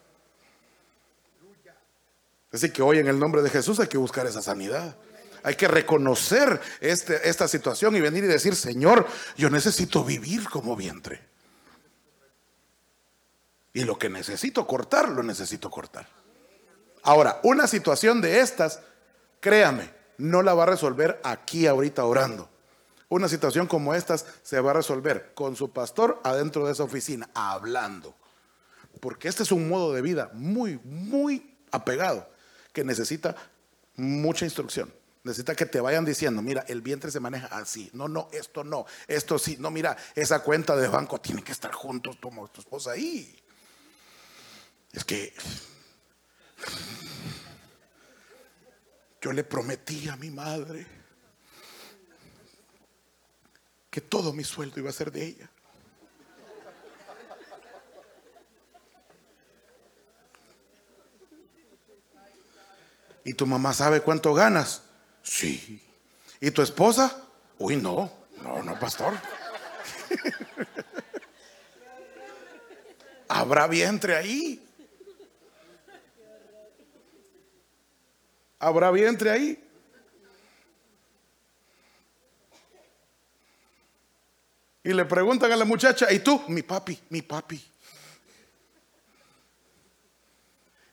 [2.53, 4.95] Así que hoy en el nombre de Jesús hay que buscar esa sanidad.
[5.41, 10.75] Hay que reconocer este, esta situación y venir y decir, Señor, yo necesito vivir como
[10.75, 11.33] vientre.
[13.75, 16.07] Y lo que necesito cortar, lo necesito cortar.
[17.03, 18.79] Ahora, una situación de estas,
[19.41, 22.49] créame, no la va a resolver aquí ahorita orando.
[23.09, 27.29] Una situación como estas se va a resolver con su pastor adentro de esa oficina,
[27.33, 28.15] hablando.
[29.01, 32.29] Porque este es un modo de vida muy, muy apegado,
[32.71, 33.35] que necesita
[33.97, 34.89] mucha instrucción.
[35.25, 37.89] Necesita que te vayan diciendo, mira, el vientre se maneja así.
[37.91, 39.57] No, no, esto no, esto sí.
[39.59, 43.41] No, mira, esa cuenta de banco tiene que estar juntos como tu esposa ahí.
[44.95, 45.33] Es que
[49.21, 50.87] yo le prometí a mi madre
[53.89, 55.49] que todo mi sueldo iba a ser de ella.
[63.25, 64.83] ¿Y tu mamá sabe cuánto ganas?
[65.23, 65.81] Sí.
[66.39, 67.27] ¿Y tu esposa?
[67.57, 68.11] Uy, no.
[68.41, 69.13] No, no, pastor.
[73.27, 74.64] ¿Habrá vientre ahí?
[78.59, 79.61] ¿Habrá vientre ahí?
[84.83, 86.43] Y le preguntan a la muchacha, ¿y tú?
[86.47, 87.63] Mi papi, mi papi.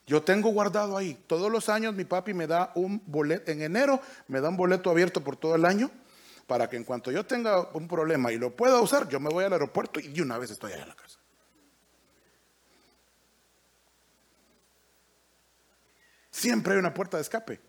[0.07, 4.01] Yo tengo guardado ahí, todos los años mi papi me da un boleto, en enero
[4.29, 5.91] me da un boleto abierto por todo el año,
[6.47, 9.45] para que en cuanto yo tenga un problema y lo pueda usar, yo me voy
[9.45, 11.22] al aeropuerto y de una vez estoy allá en la casa.
[16.33, 17.61] Siempre hay una puerta de escape.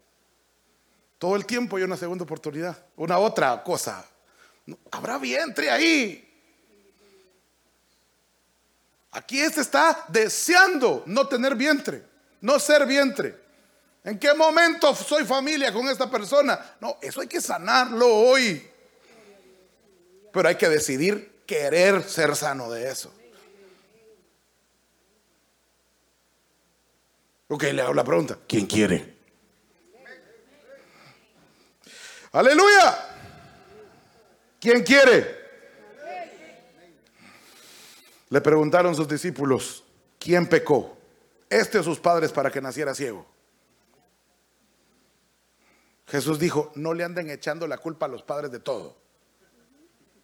[1.20, 4.04] Todo el tiempo hay una segunda oportunidad, una otra cosa.
[4.90, 6.28] Habrá vientre ahí.
[9.12, 13.42] Aquí este está deseando no tener vientre no ser vientre.
[14.04, 16.76] ¿En qué momento soy familia con esta persona?
[16.82, 18.70] No, eso hay que sanarlo hoy.
[20.32, 23.14] Pero hay que decidir querer ser sano de eso.
[27.48, 28.38] Ok, le hago la pregunta.
[28.48, 29.18] ¿Quién quiere?
[32.32, 32.98] Aleluya.
[34.60, 35.44] ¿Quién quiere?
[38.30, 39.84] Le preguntaron sus discípulos,
[40.18, 40.98] ¿quién pecó?
[41.54, 43.26] este a sus padres para que naciera ciego.
[46.08, 48.98] Jesús dijo, no le anden echando la culpa a los padres de todo.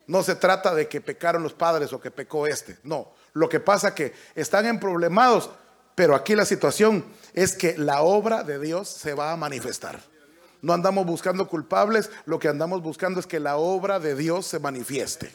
[0.07, 2.79] No se trata de que pecaron los padres o que pecó este.
[2.83, 5.51] No, lo que pasa que están en problemados,
[5.95, 9.99] pero aquí la situación es que la obra de Dios se va a manifestar.
[10.61, 14.59] No andamos buscando culpables, lo que andamos buscando es que la obra de Dios se
[14.59, 15.33] manifieste.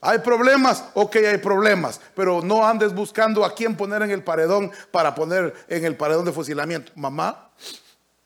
[0.00, 4.70] Hay problemas, ok, hay problemas, pero no andes buscando a quién poner en el paredón
[4.92, 6.92] para poner en el paredón de fusilamiento.
[6.94, 7.50] Mamá,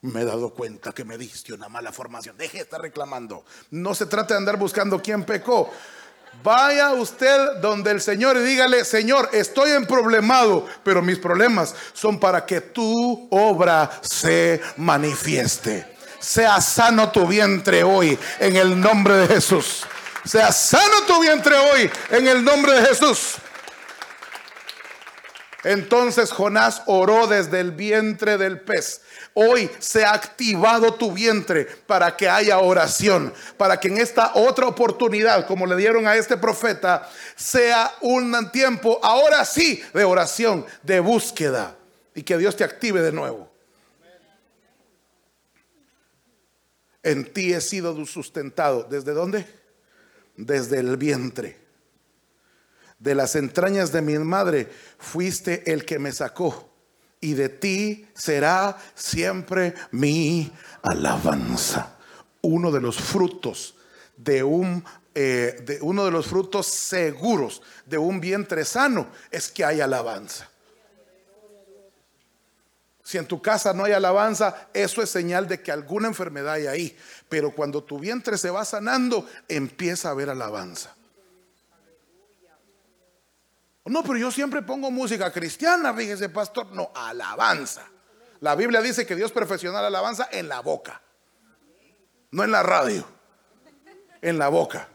[0.03, 2.37] me he dado cuenta que me diste una mala formación.
[2.37, 3.45] Deje de estar reclamando.
[3.71, 5.71] No se trata de andar buscando quién pecó.
[6.43, 12.19] Vaya usted donde el Señor y dígale, Señor, estoy en problemado, pero mis problemas son
[12.19, 15.87] para que tu obra se manifieste.
[16.19, 19.85] Sea sano tu vientre hoy en el nombre de Jesús.
[20.25, 23.37] Sea sano tu vientre hoy en el nombre de Jesús.
[25.65, 29.03] Entonces Jonás oró desde el vientre del pez.
[29.35, 34.67] Hoy se ha activado tu vientre para que haya oración, para que en esta otra
[34.67, 41.01] oportunidad, como le dieron a este profeta, sea un tiempo, ahora sí, de oración, de
[41.01, 41.77] búsqueda,
[42.15, 43.51] y que Dios te active de nuevo.
[47.03, 48.85] En ti he sido sustentado.
[48.85, 49.63] ¿Desde dónde?
[50.37, 51.61] desde el vientre.
[52.99, 54.69] De las entrañas de mi madre
[54.99, 56.72] fuiste el que me sacó.
[57.23, 60.53] Y de ti será siempre mi
[60.83, 61.97] alabanza.
[62.43, 63.77] Uno de los frutos
[64.19, 69.63] de un eh, de uno de los frutos seguros de un vientre sano es que
[69.63, 70.49] hay alabanza.
[73.05, 76.67] Si en tu casa no hay alabanza, eso es señal de que alguna enfermedad hay
[76.67, 76.97] ahí.
[77.29, 80.95] Pero cuando tu vientre se va sanando, empieza a haber alabanza.
[83.85, 86.73] No, pero yo siempre pongo música cristiana, fíjese, pastor.
[86.73, 87.83] No, alabanza.
[88.41, 91.01] La Biblia dice que Dios perfecciona la alabanza en la boca,
[92.31, 93.07] no en la radio,
[94.21, 94.89] en la boca.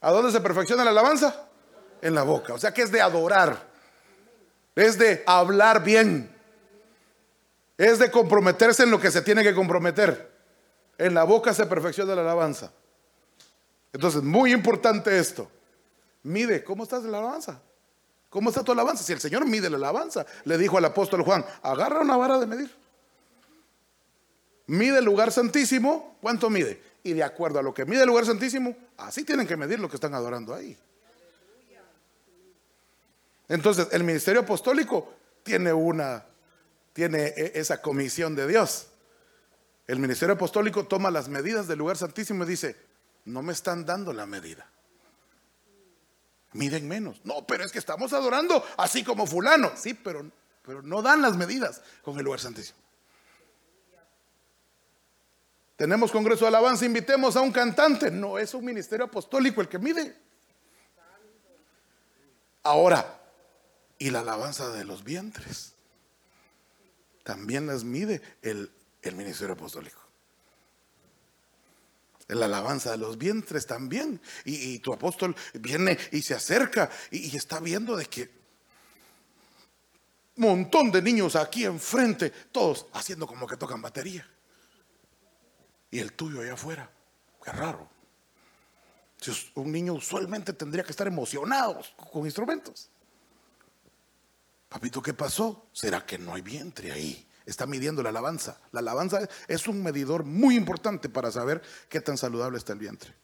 [0.00, 1.48] ¿A dónde se perfecciona la alabanza?
[2.00, 2.54] En la boca.
[2.54, 3.70] O sea que es de adorar
[4.74, 6.34] es de hablar bien,
[7.76, 10.30] es de comprometerse en lo que se tiene que comprometer.
[10.98, 12.72] En la boca se perfecciona la alabanza.
[13.92, 15.50] Entonces, muy importante esto.
[16.22, 17.62] Mide, ¿cómo estás de la alabanza?
[18.28, 19.02] ¿Cómo está tu alabanza?
[19.02, 22.46] Si el Señor mide la alabanza, le dijo al apóstol Juan, agarra una vara de
[22.46, 22.70] medir.
[24.66, 26.80] Mide el lugar santísimo, ¿cuánto mide?
[27.02, 29.88] Y de acuerdo a lo que mide el lugar santísimo, así tienen que medir lo
[29.88, 30.78] que están adorando ahí.
[33.48, 35.12] Entonces, el ministerio apostólico
[35.42, 36.24] tiene una,
[36.92, 38.86] tiene e, esa comisión de Dios.
[39.88, 42.76] El ministerio apostólico toma las medidas del lugar santísimo y dice,
[43.24, 44.70] no me están dando la medida.
[46.52, 47.20] Miden menos.
[47.24, 49.72] No, pero es que estamos adorando así como fulano.
[49.76, 50.30] Sí, pero,
[50.64, 52.78] pero no dan las medidas con el lugar santísimo.
[55.76, 58.10] Tenemos congreso de alabanza, invitemos a un cantante.
[58.10, 60.14] No es un ministerio apostólico el que mide.
[62.62, 63.18] Ahora,
[63.98, 65.74] y la alabanza de los vientres.
[67.22, 68.70] También las mide el,
[69.14, 69.99] ministerio apostólico.
[72.34, 74.20] La alabanza de los vientres también.
[74.44, 78.40] Y, tu apóstol viene y se acerca y, está viendo de que
[80.36, 84.26] montón de niños aquí enfrente, todos haciendo como que tocan batería
[85.90, 86.90] y el tuyo allá afuera.
[87.42, 87.88] Qué raro.
[89.54, 92.88] Un niño usualmente tendría que estar emocionado con instrumentos.
[94.68, 95.66] Papito, ¿qué pasó?
[95.72, 97.26] ¿Será que no hay vientre ahí?
[97.46, 98.60] Está midiendo la alabanza.
[98.72, 103.14] La alabanza es un medidor muy importante para saber qué tan saludable está el vientre.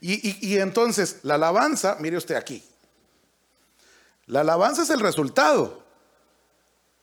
[0.00, 2.62] Y, entonces, la alabanza, mire usted aquí.
[4.26, 5.84] La alabanza es el resultado.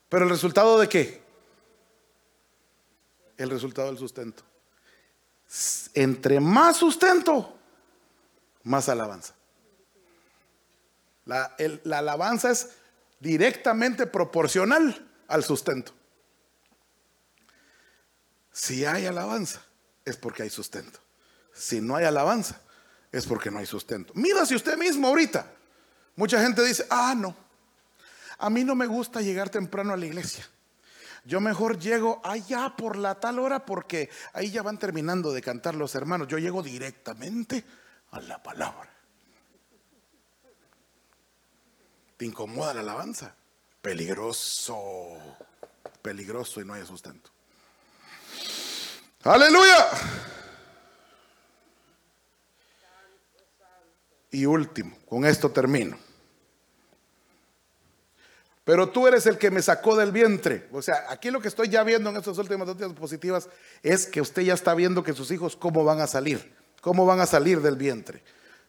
[0.09, 1.21] ¿Pero el resultado de qué?
[3.41, 4.43] el resultado del sustento.
[5.93, 7.57] Entre más sustento,
[8.63, 9.33] más alabanza.
[11.25, 11.55] La,
[11.97, 12.69] alabanza es
[13.21, 15.93] directamente proporcional al sustento.
[18.51, 19.61] Si hay alabanza,
[20.03, 20.99] es porque hay sustento.
[21.53, 22.59] Si no hay alabanza,
[23.11, 24.11] es porque no hay sustento.
[24.15, 25.45] Mira usted mismo ahorita.
[26.15, 27.35] Mucha gente dice, ah, no,
[28.39, 30.45] a mí no me gusta llegar temprano a la iglesia.
[31.23, 35.75] Yo mejor llego allá por la tal hora porque ahí ya van terminando de cantar
[35.75, 36.27] los hermanos.
[36.27, 37.63] Yo llego directamente
[38.09, 38.89] a la palabra.
[42.21, 43.33] ¿Te incomoda la alabanza?
[43.81, 45.17] Peligroso,
[46.03, 47.31] peligroso y no hay sustento.
[49.23, 49.89] Aleluya.
[54.29, 55.97] Y último, con esto termino.
[58.65, 60.69] Pero tú eres el que me sacó del vientre.
[60.73, 63.49] O sea, aquí lo que estoy ya viendo en estas últimas noticias positivas
[63.81, 67.19] es que usted ya está viendo que sus hijos cómo van a salir, cómo van
[67.19, 68.21] a salir del vientre.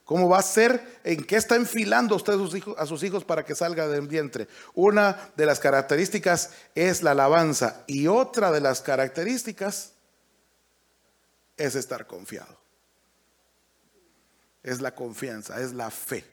[0.04, 1.00] ¿Cómo va a ser?
[1.04, 4.48] ¿En qué está enfilando usted a sus, hijos, para que salga del vientre?
[4.74, 9.92] Una de las características es la alabanza y otra de las características
[11.56, 12.58] es estar confiado.
[14.62, 16.24] Es la confianza, es la fe,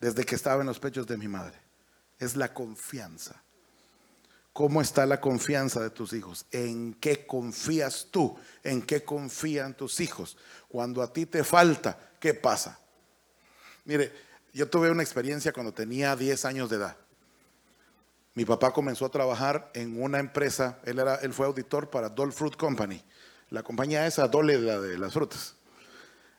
[0.00, 1.70] desde que estaba en los pechos de mi madre
[2.20, 3.42] es la confianza.
[4.52, 6.44] ¿Cómo está la confianza de tus hijos?
[6.52, 8.38] ¿En qué confías tú?
[8.62, 10.36] ¿En qué confían tus hijos?
[10.68, 12.78] Cuando a ti te falta, ¿qué pasa?
[13.90, 14.12] Mire,
[14.52, 16.96] yo tuve una experiencia cuando tenía 10 años de edad.
[18.34, 22.30] Mi papá comenzó a trabajar en una empresa, él, era, él fue auditor para Dole
[22.30, 23.02] Fruit Company.
[23.48, 25.56] La compañía esa, Dole, la de las frutas.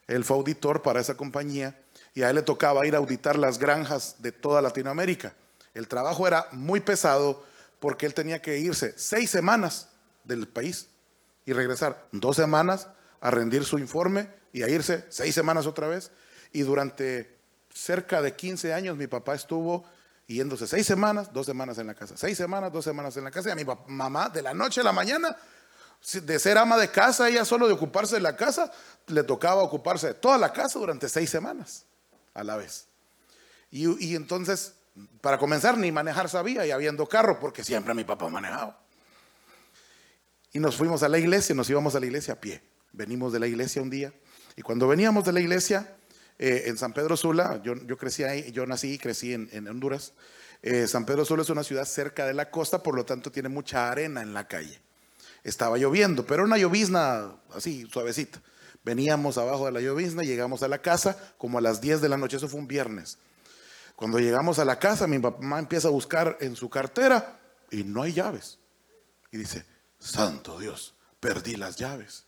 [0.07, 1.77] Él fue auditor para esa compañía
[2.13, 5.33] y a él le tocaba ir a auditar las granjas de toda Latinoamérica.
[5.73, 7.43] El trabajo era muy pesado
[7.81, 9.89] porque él tenía que irse seis semanas
[10.23, 10.87] del país
[11.45, 12.87] y regresar dos semanas
[13.19, 16.11] a rendir su informe y a irse seis semanas otra vez.
[16.53, 17.40] Y durante
[17.73, 19.85] cerca de 15 años mi papá estuvo
[20.27, 23.49] yéndose seis semanas, dos semanas en la casa, seis semanas, dos semanas en la casa.
[23.49, 25.35] Y a mi mamá de la noche a la mañana,
[26.13, 28.71] de ser ama de casa, ella solo de ocuparse de la casa,
[29.07, 31.85] le tocaba ocuparse de toda la casa durante seis semanas
[32.33, 32.87] a la vez.
[33.69, 34.73] Y, entonces
[35.21, 38.77] para comenzar, ni manejar sabía y habiendo carro, porque siempre mi papá manejaba.
[40.51, 42.61] Y nos fuimos a la iglesia, nos íbamos a la iglesia a pie.
[42.91, 44.13] Venimos de la iglesia un día,
[44.57, 45.95] y cuando veníamos de la iglesia
[46.43, 50.13] eh, en San Pedro Sula, yo, yo, crecí ahí, yo nací y crecí en, Honduras.
[50.63, 53.47] Eh, San Pedro Sula es una ciudad cerca de la costa, por lo tanto tiene
[53.47, 54.81] mucha arena en la calle.
[55.43, 58.41] Estaba lloviendo, pero una llovizna así, suavecita.
[58.83, 62.17] Veníamos abajo de la llovizna, llegamos a la casa como a las 10 de la
[62.17, 63.19] noche, eso fue un viernes.
[63.95, 67.39] Cuando llegamos a la casa, mi mamá empieza a buscar en su cartera
[67.69, 68.57] y no hay llaves.
[69.31, 69.63] Y dice,
[69.99, 72.25] Santo Dios, perdí las llaves.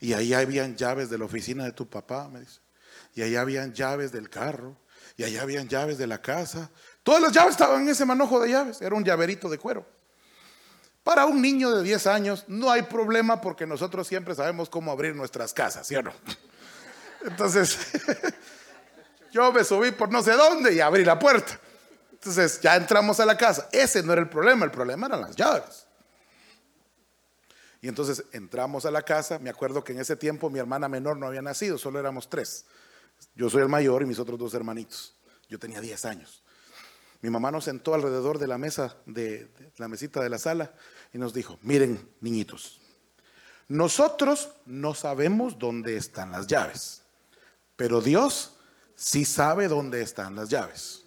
[0.00, 2.63] Y ahí habían llaves de la oficina de tu papá, me dice.
[3.14, 4.76] Y ahí habían llaves del carro.
[5.16, 6.70] Y ahí habían llaves de la casa.
[7.02, 8.82] Todas las llaves estaban en ese manojo de llaves.
[8.82, 9.86] Era un llaverito de cuero.
[11.02, 15.14] Para un niño de 10 años no hay problema porque nosotros siempre sabemos cómo abrir
[15.14, 16.12] nuestras casas, ¿sí o no?
[17.24, 17.78] Entonces,
[19.34, 21.58] Yo me subí por no sé dónde y abrí la puerta.
[22.12, 23.68] Entonces ya entramos a la casa.
[23.72, 25.88] Ese no era el problema, el problema eran las llaves.
[27.80, 29.40] Y entonces entramos a la casa.
[29.40, 32.64] Me acuerdo que en ese tiempo mi hermana menor no había nacido, solo éramos tres.
[33.34, 35.16] Yo soy el mayor y mis otros dos hermanitos.
[35.48, 36.42] Yo tenía 10 años.
[37.20, 40.74] mi mamá nos sentó alrededor de la mesa, de, la mesita de la sala,
[41.12, 42.80] y nos dijo, miren, niñitos,
[43.68, 47.02] nosotros no sabemos dónde están las llaves,
[47.76, 48.56] pero Dios
[48.94, 51.06] sí sabe dónde están las llaves.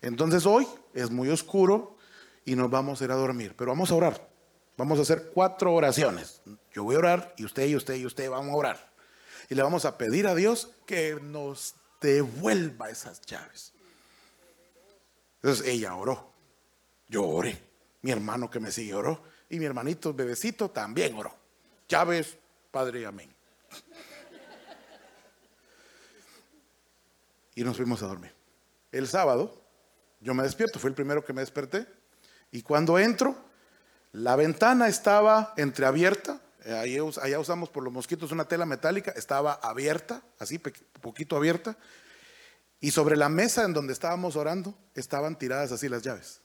[0.00, 1.96] Entonces hoy es muy oscuro
[2.44, 4.28] y nos vamos a ir a dormir, pero vamos a orar.
[4.76, 6.42] Vamos a hacer cuatro oraciones.
[6.72, 8.92] Yo voy a orar y usted y usted y usted vamos a orar.
[9.48, 13.72] Y le vamos a pedir a Dios que nos devuelva esas llaves.
[15.36, 16.32] Entonces ella oró.
[17.08, 17.62] Yo oré.
[18.02, 19.22] Mi hermano que me sigue oró.
[19.48, 21.34] Y mi hermanito bebecito también oró.
[21.88, 22.36] Llaves,
[22.70, 23.32] Padre, amén.
[27.54, 28.34] Y nos fuimos a dormir.
[28.92, 29.62] El sábado,
[30.20, 31.86] yo me despierto, fue el primero que me desperté.
[32.50, 33.36] Y cuando entro,
[34.12, 36.40] la ventana estaba entreabierta.
[36.66, 36.74] Eh,
[37.22, 41.78] allá usamos por los mosquitos una tela metálica, estaba abierta, así, poquito abierta.
[42.80, 46.40] Y sobre la mesa en donde estábamos orando estaban tiradas así las llaves.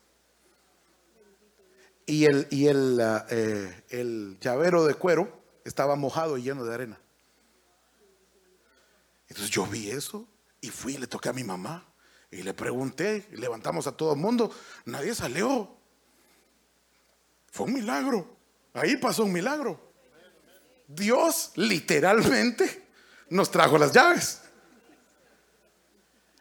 [2.05, 6.73] Y el, y el, ah, eh, el llavero de cuero estaba mojado y lleno de
[6.73, 6.99] arena.
[9.27, 10.27] Entonces yo vi eso
[10.59, 11.91] y fui y le toqué a mi mamá
[12.29, 14.53] y le pregunté, y levantamos a todo el mundo,
[14.85, 15.75] nadie salió.
[17.51, 18.37] Fue un milagro.
[18.73, 19.90] Ahí pasó un milagro.
[20.95, 22.87] Dios literalmente
[23.29, 24.41] nos trajo las llaves.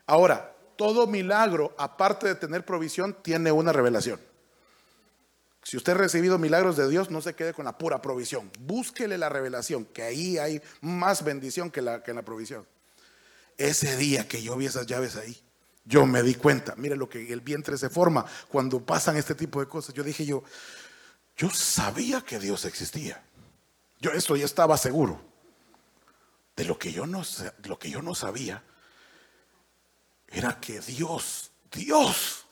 [0.06, 4.20] Ahora, todo milagro, aparte de tener provisión, tiene una revelación.
[5.62, 8.50] Si usted ha recibido milagros de Dios, no se quede con la pura provisión.
[8.60, 12.66] Búsquele la revelación, que ahí hay más bendición que, la, que en la provisión.
[13.56, 15.38] Ese día que yo vi esas llaves ahí,
[15.84, 19.60] yo me di cuenta, mire lo que el vientre se forma cuando pasan este tipo
[19.60, 19.94] de cosas.
[19.94, 20.42] Yo dije yo,
[21.36, 23.22] yo sabía que Dios existía.
[24.00, 25.20] Yo esto ya estaba seguro.
[26.56, 27.22] De lo que yo no,
[27.64, 28.62] lo que yo no sabía
[30.28, 32.46] era que Dios, Dios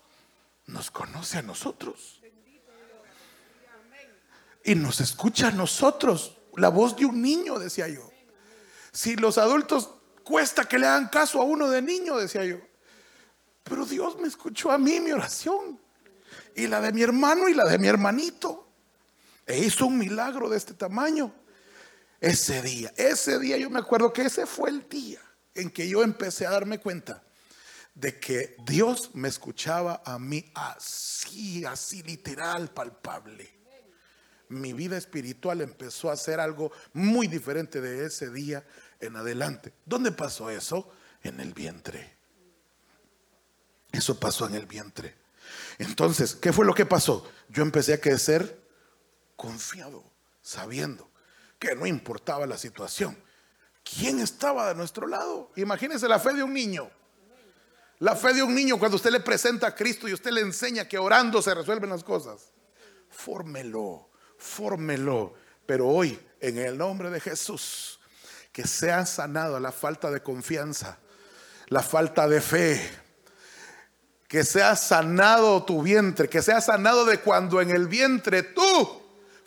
[0.67, 2.21] nos conoce a nosotros
[4.65, 6.37] y nos escucha a nosotros.
[6.57, 8.11] La voz de un niño, decía yo.
[8.93, 9.91] Si los adultos
[10.25, 12.59] cuesta que le hagan caso a uno de niño, decía yo.
[13.63, 15.81] Pero Dios me escuchó a mí mi oración.
[16.55, 18.68] Y la de mi hermano y la de mi hermanito.
[19.49, 21.35] E hizo un milagro de este tamaño.
[22.21, 25.21] Ese día, ese día yo me acuerdo que ese fue el día
[25.55, 27.25] en que yo empecé a darme cuenta
[27.95, 33.59] de que Dios me escuchaba a mí así, así literal, palpable
[34.49, 38.65] mi vida espiritual empezó a ser algo muy diferente de ese día
[39.01, 39.73] en adelante.
[39.85, 40.91] ¿Dónde pasó eso?
[41.23, 42.17] En el vientre.
[43.93, 45.15] Eso pasó en el vientre.
[45.79, 47.31] Entonces, ¿qué fue lo que pasó?
[47.49, 48.58] Yo empecé a crecer
[49.39, 50.05] confiado,
[50.43, 51.11] sabiendo
[51.59, 53.17] que no importaba la situación.
[53.83, 55.51] ¿Quién estaba de nuestro lado?
[55.57, 56.91] Imagínense la fe de un niño.
[58.01, 60.87] La fe de un niño cuando usted le presenta a Cristo y usted le enseña
[60.87, 62.53] que orando se resuelven las cosas.
[63.09, 64.09] Fórmelo
[64.39, 65.35] fórmelo.
[65.67, 68.01] Pero hoy, en el nombre de Jesús,
[68.53, 70.99] que sea sanado la falta de confianza,
[71.67, 72.91] la falta de fe,
[74.27, 78.98] que sea sanado tu vientre, que sea sanado de cuando en el vientre tú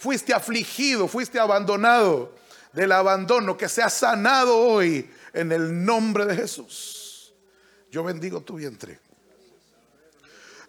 [0.01, 2.35] fuiste afligido, fuiste abandonado,
[2.73, 7.33] del abandono, que sea sanado hoy en el nombre de Jesús.
[7.91, 8.99] Yo bendigo tu vientre.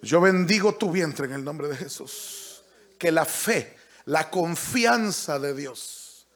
[0.03, 2.62] Yo bendigo tu vientre en el nombre de Jesús.
[2.99, 3.76] Que la fe
[4.07, 6.26] la confianza de Dios.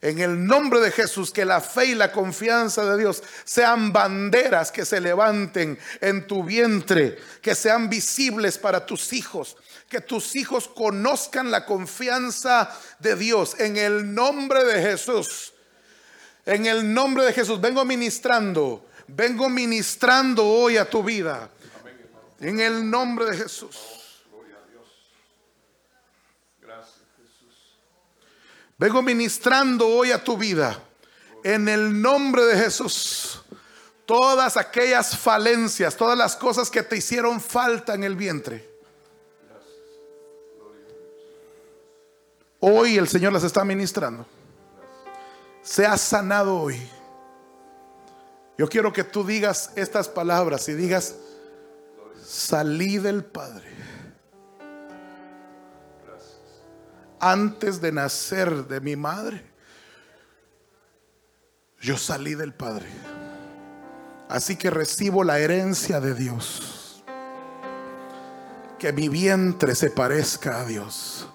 [0.00, 4.70] En el nombre de Jesús, que la fe y la confianza de Dios sean banderas
[4.70, 9.56] que se levanten en tu vientre, que sean visibles para tus hijos,
[9.88, 13.56] que tus hijos conozcan la confianza de Dios.
[13.58, 15.52] En el nombre de Jesús,
[16.44, 21.50] en el nombre de Jesús, vengo ministrando, vengo ministrando hoy a tu vida.
[22.40, 23.76] En el nombre de Jesús.
[28.76, 30.80] Vengo ministrando hoy a tu vida
[31.42, 33.40] en el nombre de Jesús.
[34.06, 38.67] Todas aquellas falencias, todas las cosas que te hicieron falta en el vientre.
[42.60, 44.26] Hoy el Señor las está ministrando.
[45.62, 46.80] Sea sanado hoy.
[48.56, 51.14] Yo quiero que tú digas estas palabras y digas,
[52.24, 53.78] salí del Padre
[57.20, 59.44] antes de nacer de mi madre,
[61.80, 62.88] yo salí del Padre.
[64.28, 67.02] Así que recibo la herencia de Dios.
[68.78, 71.28] Que mi vientre se parezca a Dios.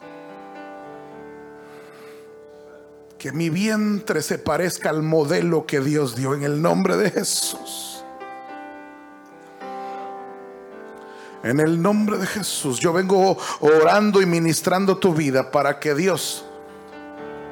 [3.24, 8.04] Que mi vientre se parezca al modelo que Dios dio en el nombre de Jesús.
[11.42, 16.44] En el nombre de Jesús, yo vengo orando y ministrando tu vida para que Dios,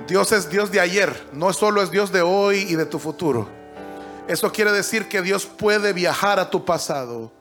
[0.10, 3.48] Dios es Dios de ayer, no solo es Dios de hoy y de tu futuro.
[4.28, 7.32] Eso quiere decir que Dios puede viajar a tu pasado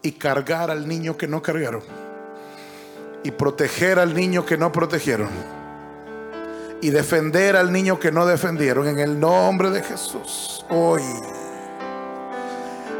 [0.00, 1.82] y cargar al niño que no cargaron.
[3.22, 5.61] Y proteger al niño que no protegieron.
[6.82, 8.86] Y defender al niño que no defendieron.
[8.86, 10.66] En el nombre de Jesús.
[10.68, 11.02] Hoy.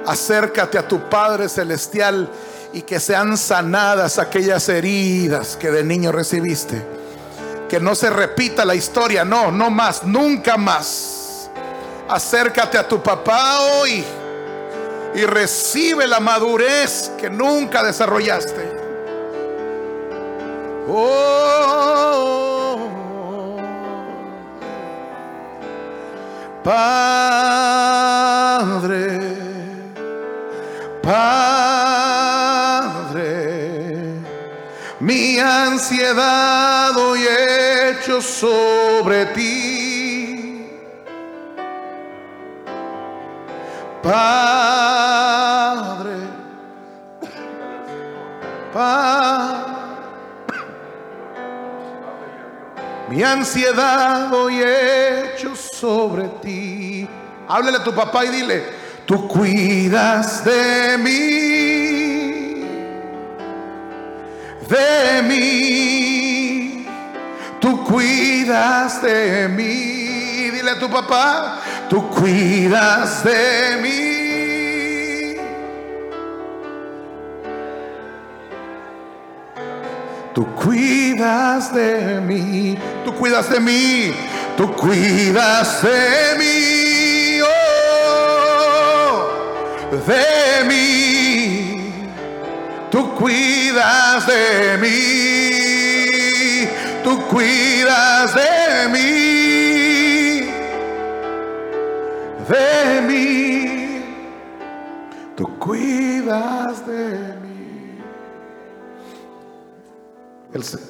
[0.07, 2.31] Acércate a tu Padre Celestial
[2.73, 6.83] y que sean sanadas aquellas heridas que de niño recibiste.
[7.69, 11.51] Que no se repita la historia, no, no más, nunca más.
[12.09, 14.05] Acércate a tu papá hoy
[15.15, 18.81] y recibe la madurez que nunca desarrollaste.
[20.89, 22.62] Oh,
[26.65, 26.79] Padre,
[31.03, 31.43] Padre,
[35.01, 40.69] mi ansiedad hoy hecho sobre ti.
[44.01, 44.23] Padre,
[48.73, 49.82] Padre.
[53.13, 57.07] Mi ansiedad hoy hecho sobre ti.
[57.47, 58.65] Háblale a tu papá y dile,
[59.05, 61.13] tú cuidas de mí,
[64.67, 66.87] de mí,
[67.61, 70.51] tú cuidas de mí.
[70.51, 71.61] Dile a tu papá,
[71.91, 74.22] tú cuidas de mí.
[80.35, 84.15] Tú cuidas de mí, tú cuidas de mí,
[84.57, 89.29] tú cuidas de mí, oh,
[89.91, 92.07] de mí,
[92.91, 96.67] tú cuidas de mí,
[97.05, 100.49] tú cuidas de mí,
[102.49, 104.03] de mí,
[105.37, 107.42] tú cuidas de mí.
[110.55, 110.87] El Señor.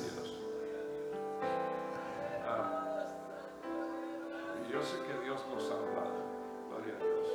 [4.69, 6.15] Yo sé que Dios nos ha hablado,
[6.69, 7.29] gloria a Dios.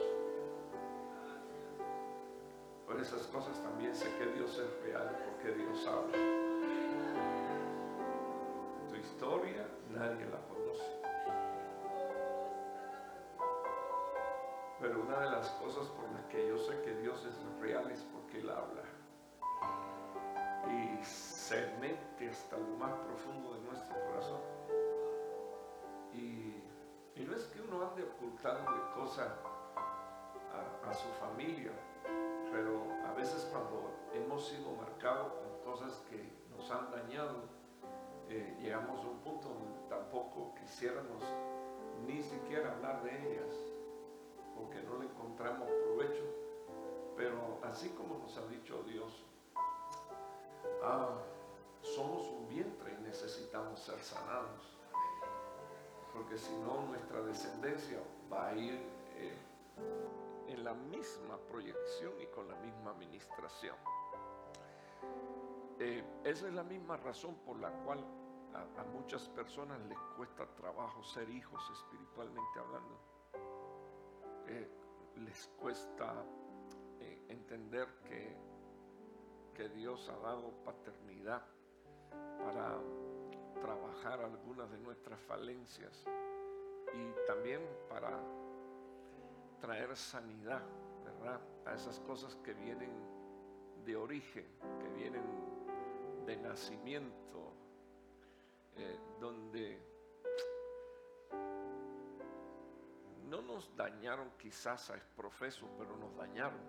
[2.85, 6.17] Por esas cosas también sé que Dios es real, porque Dios habla.
[8.89, 11.01] Tu historia nadie la conoce.
[14.81, 18.01] Pero una de las cosas por las que yo sé que Dios es real es
[18.11, 18.83] porque Él habla.
[20.69, 21.77] Y se
[22.29, 24.41] hasta lo más profundo de nuestro corazón.
[26.13, 26.63] Y,
[27.25, 29.27] no es que uno ande ocultándole cosas
[29.75, 31.71] a, a su familia,
[32.51, 37.43] pero a veces cuando hemos sido marcados con cosas que nos han dañado,
[38.29, 41.23] eh, llegamos a un punto donde tampoco quisiéramos
[42.05, 43.55] ni siquiera hablar de ellas,
[44.55, 46.23] porque no le encontramos provecho.
[47.15, 49.23] Pero así como nos ha dicho Dios,
[50.83, 51.17] ah,
[51.95, 54.77] somos un vientre y necesitamos ser sanados.
[56.13, 57.99] Porque si no, nuestra descendencia
[58.31, 58.73] va a ir
[59.15, 59.37] eh,
[60.47, 63.75] en la misma proyección y con la misma administración.
[65.79, 68.03] Eh, esa es la misma razón por la cual
[68.53, 72.99] a, muchas personas les cuesta trabajo ser hijos espiritualmente hablando.
[74.47, 74.71] Eh,
[75.17, 76.25] les cuesta
[77.29, 78.35] entender que,
[79.53, 81.43] que Dios ha dado paternidad
[82.43, 82.79] para
[83.61, 86.05] trabajar algunas de nuestras falencias
[86.93, 88.19] y también para
[89.59, 90.63] traer sanidad,
[91.03, 91.41] ¿verdad?
[91.65, 92.91] A esas cosas que vienen
[93.85, 94.45] de origen,
[94.79, 95.23] que vienen
[96.25, 97.53] de nacimiento,
[98.75, 99.81] eh, donde
[103.29, 106.59] no nos dañaron quizás a profeso, pero nos dañaron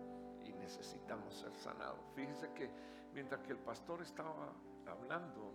[0.44, 2.00] y necesitamos ser sanados.
[2.14, 2.70] Fíjense que
[3.12, 4.52] mientras que el pastor estaba
[4.88, 5.52] hablando,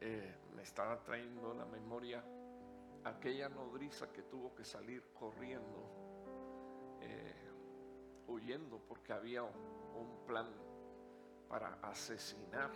[0.00, 2.24] eh, me estaba trayendo la memoria
[3.04, 7.50] aquella nodriza que tuvo que salir corriendo, eh,
[8.28, 9.52] huyendo porque había un,
[10.26, 10.48] plan
[11.48, 12.70] para asesinar.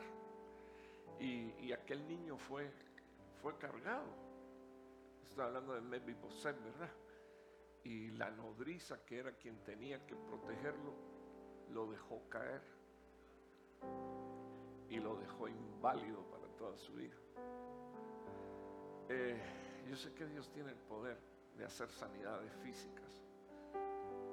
[1.19, 2.71] Y, aquel niño fue,
[3.41, 4.07] fue cargado.
[5.23, 6.91] Estoy hablando de Mebi Boset, ¿verdad?
[7.85, 10.93] Y la nodriza, que era quien tenía que protegerlo,
[11.71, 12.63] lo dejó caer
[14.89, 17.17] y lo dejó inválido para toda su vida.
[19.09, 19.41] Eh,
[19.89, 21.19] yo sé que Dios tiene el poder
[21.57, 23.23] de hacer sanidades físicas,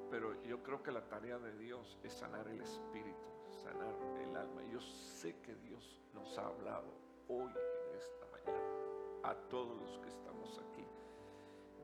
[0.10, 3.28] pero yo creo que la tarea de Dios es sanar el espíritu,
[3.64, 4.64] sanar el alma.
[4.72, 6.92] Yo sé que Dios nos ha hablado
[7.28, 8.66] hoy en esta mañana
[9.24, 10.86] a todos los que estamos aquí.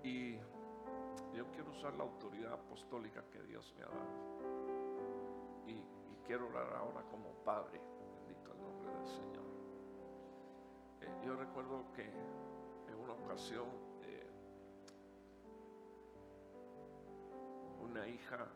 [0.04, 0.38] Y
[1.36, 5.68] yo quiero usar la autoridad apostólica que Dios me ha dado.
[5.68, 7.80] Y, y quiero orar ahora como Padre,
[11.02, 13.68] Eh, yo recuerdo que en una ocasión
[14.04, 14.28] eh,
[17.82, 18.48] una hija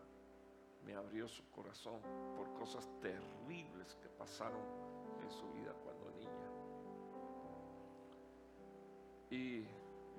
[0.85, 2.01] me abrió su corazón
[2.35, 4.61] por cosas terribles que pasaron
[5.21, 6.49] en su vida cuando niña.
[9.29, 9.65] Y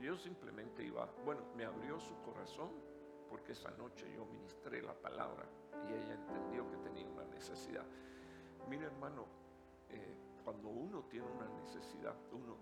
[0.01, 2.71] yo simplemente iba, bueno, me abrió su corazón
[3.29, 5.45] porque esa noche yo ministré la palabra
[5.89, 7.85] y ella entendió que tenía una necesidad.
[8.69, 9.27] Mira hermano,
[9.95, 12.59] eh, cuando uno tiene una necesidad, uno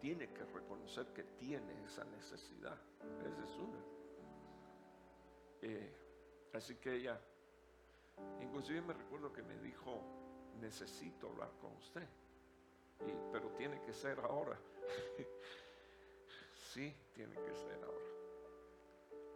[0.00, 2.78] tiene que reconocer que tiene esa necesidad.
[3.26, 3.84] Esa es una.
[5.60, 5.92] Eh,
[6.52, 7.20] así que ella,
[8.40, 10.00] inclusive me recuerdo que me dijo,
[10.60, 12.08] necesito hablar con usted,
[13.32, 14.58] pero tiene que ser ahora.
[16.54, 18.06] sí, tiene que ser ahora.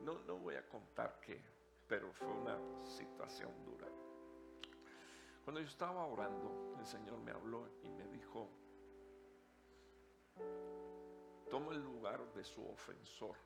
[0.00, 1.40] No, no voy a contar qué,
[1.88, 4.01] pero fue una situación dura.
[5.44, 8.48] Cuando yo estaba orando, el Señor me habló y me dijo,
[11.50, 13.36] toma el lugar de su ofensor,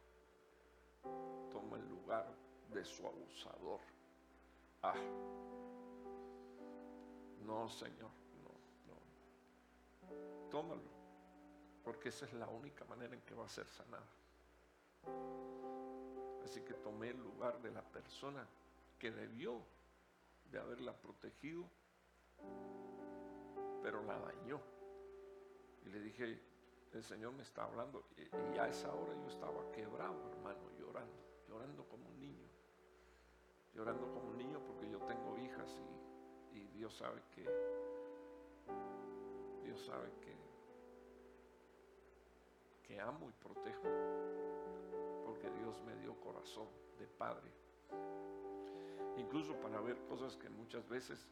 [1.51, 2.27] toma el lugar
[2.73, 3.81] de su abusador.
[4.83, 4.95] Ah,
[7.45, 8.11] no, Señor,
[8.45, 8.53] no,
[8.93, 10.51] no.
[10.51, 10.91] Tómalo,
[11.83, 14.07] porque esa es la única manera en que va a ser sanada.
[16.45, 18.47] Así que tomé el lugar de la persona
[18.99, 19.63] que debió
[20.51, 21.65] de haberla protegido,
[23.83, 24.61] pero la dañó.
[25.85, 26.41] Y le dije,
[26.93, 28.05] el Señor me está hablando.
[28.17, 31.15] Y, a esa hora yo estaba quebrado, hermano, llorando,
[31.49, 32.49] llorando como un niño.
[33.75, 35.81] Llorando como un niño porque yo tengo hijas
[36.53, 37.43] y, y Dios sabe que,
[39.63, 40.35] Dios sabe que,
[42.89, 43.83] que amo y protejo.
[45.27, 46.69] Porque Dios me dio corazón
[46.99, 47.53] de padre.
[49.19, 51.29] Incluso para ver cosas que muchas veces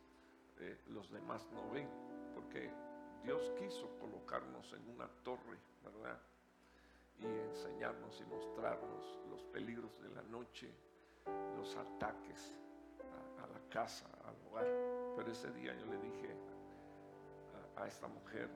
[0.61, 1.89] eh, los demás no ven.
[2.35, 2.71] Porque
[3.23, 6.21] Dios quiso colocarnos en una torre, ¿verdad?
[7.19, 10.71] Y enseñarnos y mostrarnos los peligros de la noche,
[11.57, 12.55] los ataques
[13.39, 14.67] a, la casa, al hogar.
[15.17, 16.37] Pero ese día yo le dije
[17.77, 18.51] a, esta mujer,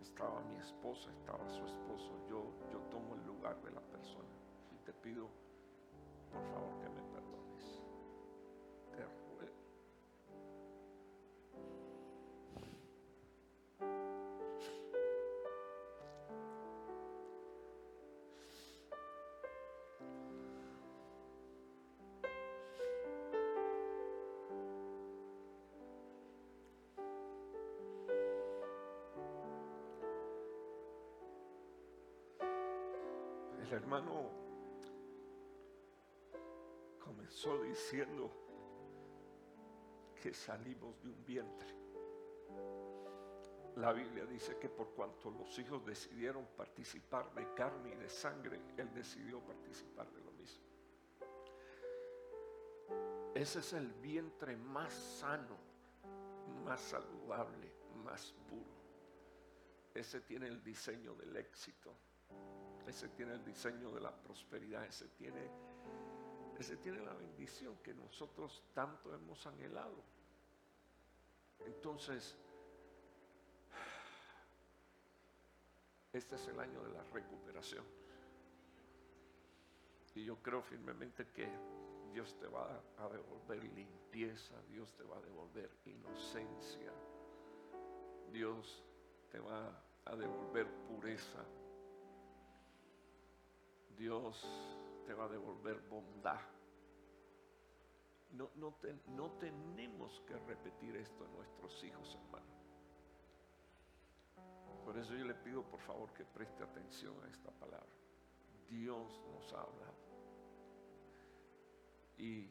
[0.00, 4.28] estaba mi esposa, estaba su esposo, yo, yo tomo el lugar de la persona
[4.72, 5.28] y te pido,
[6.30, 7.21] por favor, que me perdones.
[33.76, 34.30] Hermano
[36.98, 38.30] comenzó diciendo
[40.20, 41.68] que salimos de un vientre.
[43.76, 48.60] La Biblia dice que por cuanto los hijos decidieron participar de carne y de sangre,
[48.76, 50.64] Él decidió participar de lo mismo.
[53.34, 55.56] Ese es el vientre más sano,
[56.64, 57.72] más saludable,
[58.04, 58.70] más puro.
[59.94, 61.96] Ese tiene el diseño del éxito
[62.86, 65.48] ese tiene el diseño de la prosperidad, ese tiene,
[66.58, 70.02] ese tiene la bendición que nosotros tanto hemos anhelado.
[71.66, 72.36] Entonces,
[76.12, 77.84] este es el año de la recuperación.
[80.14, 81.48] Y yo creo firmemente que
[82.12, 86.92] Dios te va a devolver limpieza, Dios te va a devolver inocencia,
[88.30, 88.84] Dios
[89.30, 91.42] te va a devolver pureza,
[93.96, 94.46] Dios
[95.06, 96.40] te va a devolver bondad.
[98.32, 98.74] No, no,
[99.08, 102.52] no tenemos que repetir esto a nuestros hijos, hermano.
[104.84, 107.86] Por eso yo le pido por favor que preste atención a esta palabra.
[108.68, 110.02] Dios nos ha hablado.
[112.18, 112.50] Y,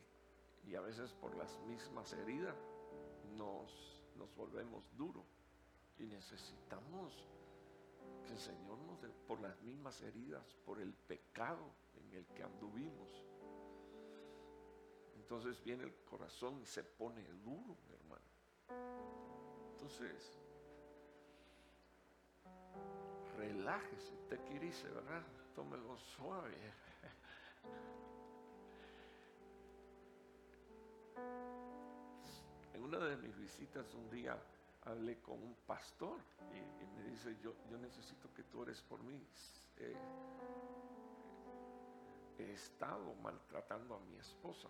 [0.68, 2.56] y a veces por las mismas heridas
[3.36, 5.26] nos, nos volvemos duros
[5.98, 7.28] y necesitamos
[8.26, 13.26] que el Señor nos, por las mismas heridas, por el pecado en el que anduvimos.
[15.15, 18.22] Entonces viene el corazón y se pone duro, hermano.
[19.72, 20.38] Entonces,
[23.38, 25.23] relájese, te quirice, ¿verdad?
[25.56, 26.56] Tómelo suave.
[32.73, 34.38] En una de mis visitas un día
[34.84, 36.18] hablé con un pastor
[36.52, 39.26] y, me dice, yo, yo necesito que tú eres por mí.
[42.38, 44.68] he estado maltratando a mi esposa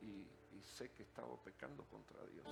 [0.00, 2.46] y, y sé que he estado pecando contra Dios.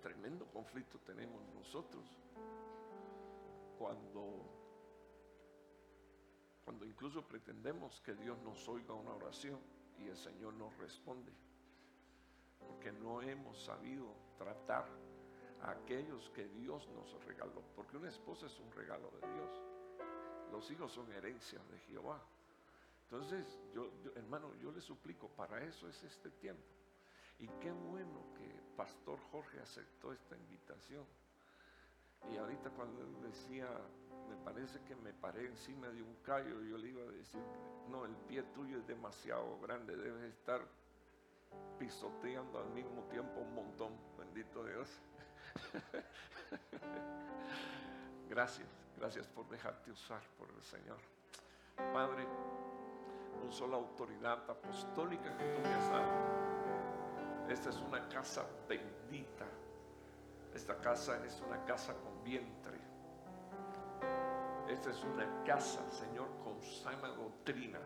[0.00, 2.06] Tremendo conflicto tenemos nosotros
[3.78, 4.58] cuando
[6.64, 9.58] cuando incluso pretendemos que Dios nos oiga una oración
[9.98, 11.32] y el Señor nos responde,
[12.66, 14.86] porque no hemos sabido tratar
[15.62, 19.62] a aquellos que Dios nos regaló, porque una esposa es un regalo de Dios,
[20.50, 22.20] los hijos son herencias de Jehová.
[23.04, 26.62] Entonces, yo, hermano, yo le suplico, para eso es este tiempo.
[27.38, 31.04] Y qué bueno que Pastor Jorge aceptó esta invitación.
[32.30, 33.68] Y ahorita cuando él decía,
[34.28, 37.40] me parece que me paré encima de un callo, yo le iba a decir,
[37.88, 40.60] no, el pie tuyo es demasiado grande, debes estar
[41.78, 45.00] pisoteando al mismo tiempo un montón, bendito Dios.
[48.28, 50.98] gracias, gracias por dejarte usar por el Señor.
[51.76, 52.26] Padre,
[53.42, 57.48] una sola autoridad apostólica que tú me has dado.
[57.48, 59.46] Esta es una casa bendita.
[60.54, 62.88] Esta casa es una casa con vientre
[64.68, 67.78] esta es una casa, Señor, con sana doctrina.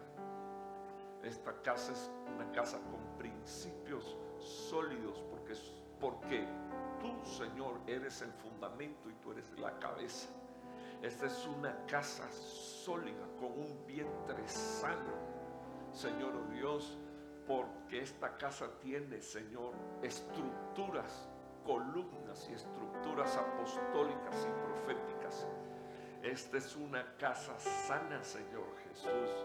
[1.23, 5.55] Esta casa es una casa con principios sólidos porque,
[6.01, 6.47] porque
[7.01, 10.29] tú, Señor, eres el fundamento y tú eres la cabeza.
[11.01, 15.13] Esta es una casa sólida con un vientre sano,
[15.93, 16.99] Señor oh Dios,
[17.47, 21.29] porque esta casa tiene, Señor, estructuras,
[21.65, 25.47] columnas y estructuras apostólicas y proféticas
[26.23, 29.45] esta es una casa sana, Señor Jesús,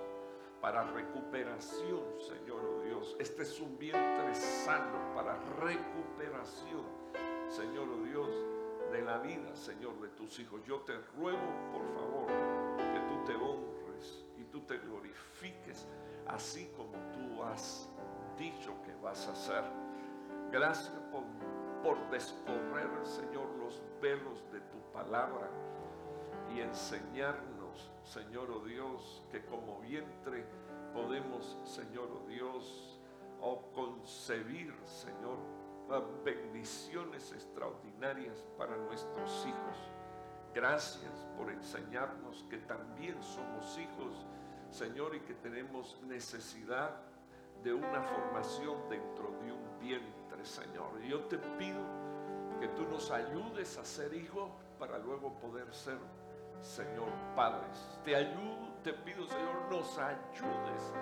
[0.61, 3.15] para recuperación, Señor oh Dios.
[3.19, 6.85] Este es un vientre sano para recuperación,
[7.49, 8.29] Señor oh Dios,
[8.91, 10.61] de la vida, Señor, de tus hijos.
[10.65, 11.39] Yo te ruego,
[11.71, 12.27] por favor,
[12.77, 15.87] que tú te honres y tú te glorifiques,
[16.27, 17.89] así como tú has
[18.37, 19.63] dicho que vas a hacer.
[20.51, 21.23] Gracias por,
[21.83, 25.49] por descorrer, Señor, los velos de tu palabra
[26.53, 27.56] y enseñarnos,
[28.03, 30.45] Señor o oh Dios, que como vientre
[30.93, 32.99] podemos, Señor o oh Dios,
[33.41, 35.37] o concebir, Señor,
[36.23, 39.77] bendiciones extraordinarias para nuestros hijos.
[40.53, 44.25] Gracias por enseñarnos que también somos hijos,
[44.69, 47.01] Señor, y que tenemos necesidad
[47.63, 50.99] de una formación dentro de un vientre, Señor.
[51.01, 51.81] Yo te pido
[52.59, 55.97] que tú nos ayudes a ser hijos para luego poder ser
[56.61, 57.99] Señor Padres.
[58.03, 60.93] Te ayudo, te pido, Señor, nos ayudes,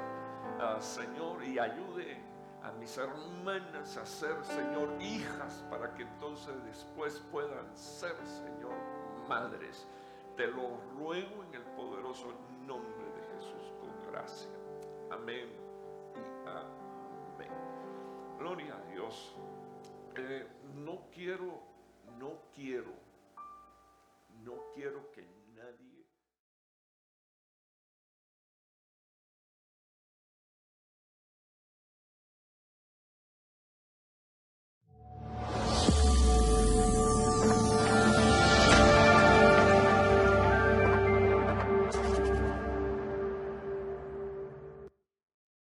[0.59, 2.17] ah, Señor, y ayude
[2.63, 8.73] a mis hermanas a ser, Señor, hijas, para que entonces después puedan ser, Señor,
[9.27, 9.87] madres.
[10.35, 12.33] Te lo ruego en el poderoso
[12.65, 14.49] nombre de Jesús, con gracia.
[15.11, 15.49] Amén
[16.15, 17.51] y amén.
[18.39, 19.35] Gloria a Dios.
[20.17, 21.61] Eh, no quiero,
[22.17, 22.93] no quiero,
[24.43, 25.34] no quiero que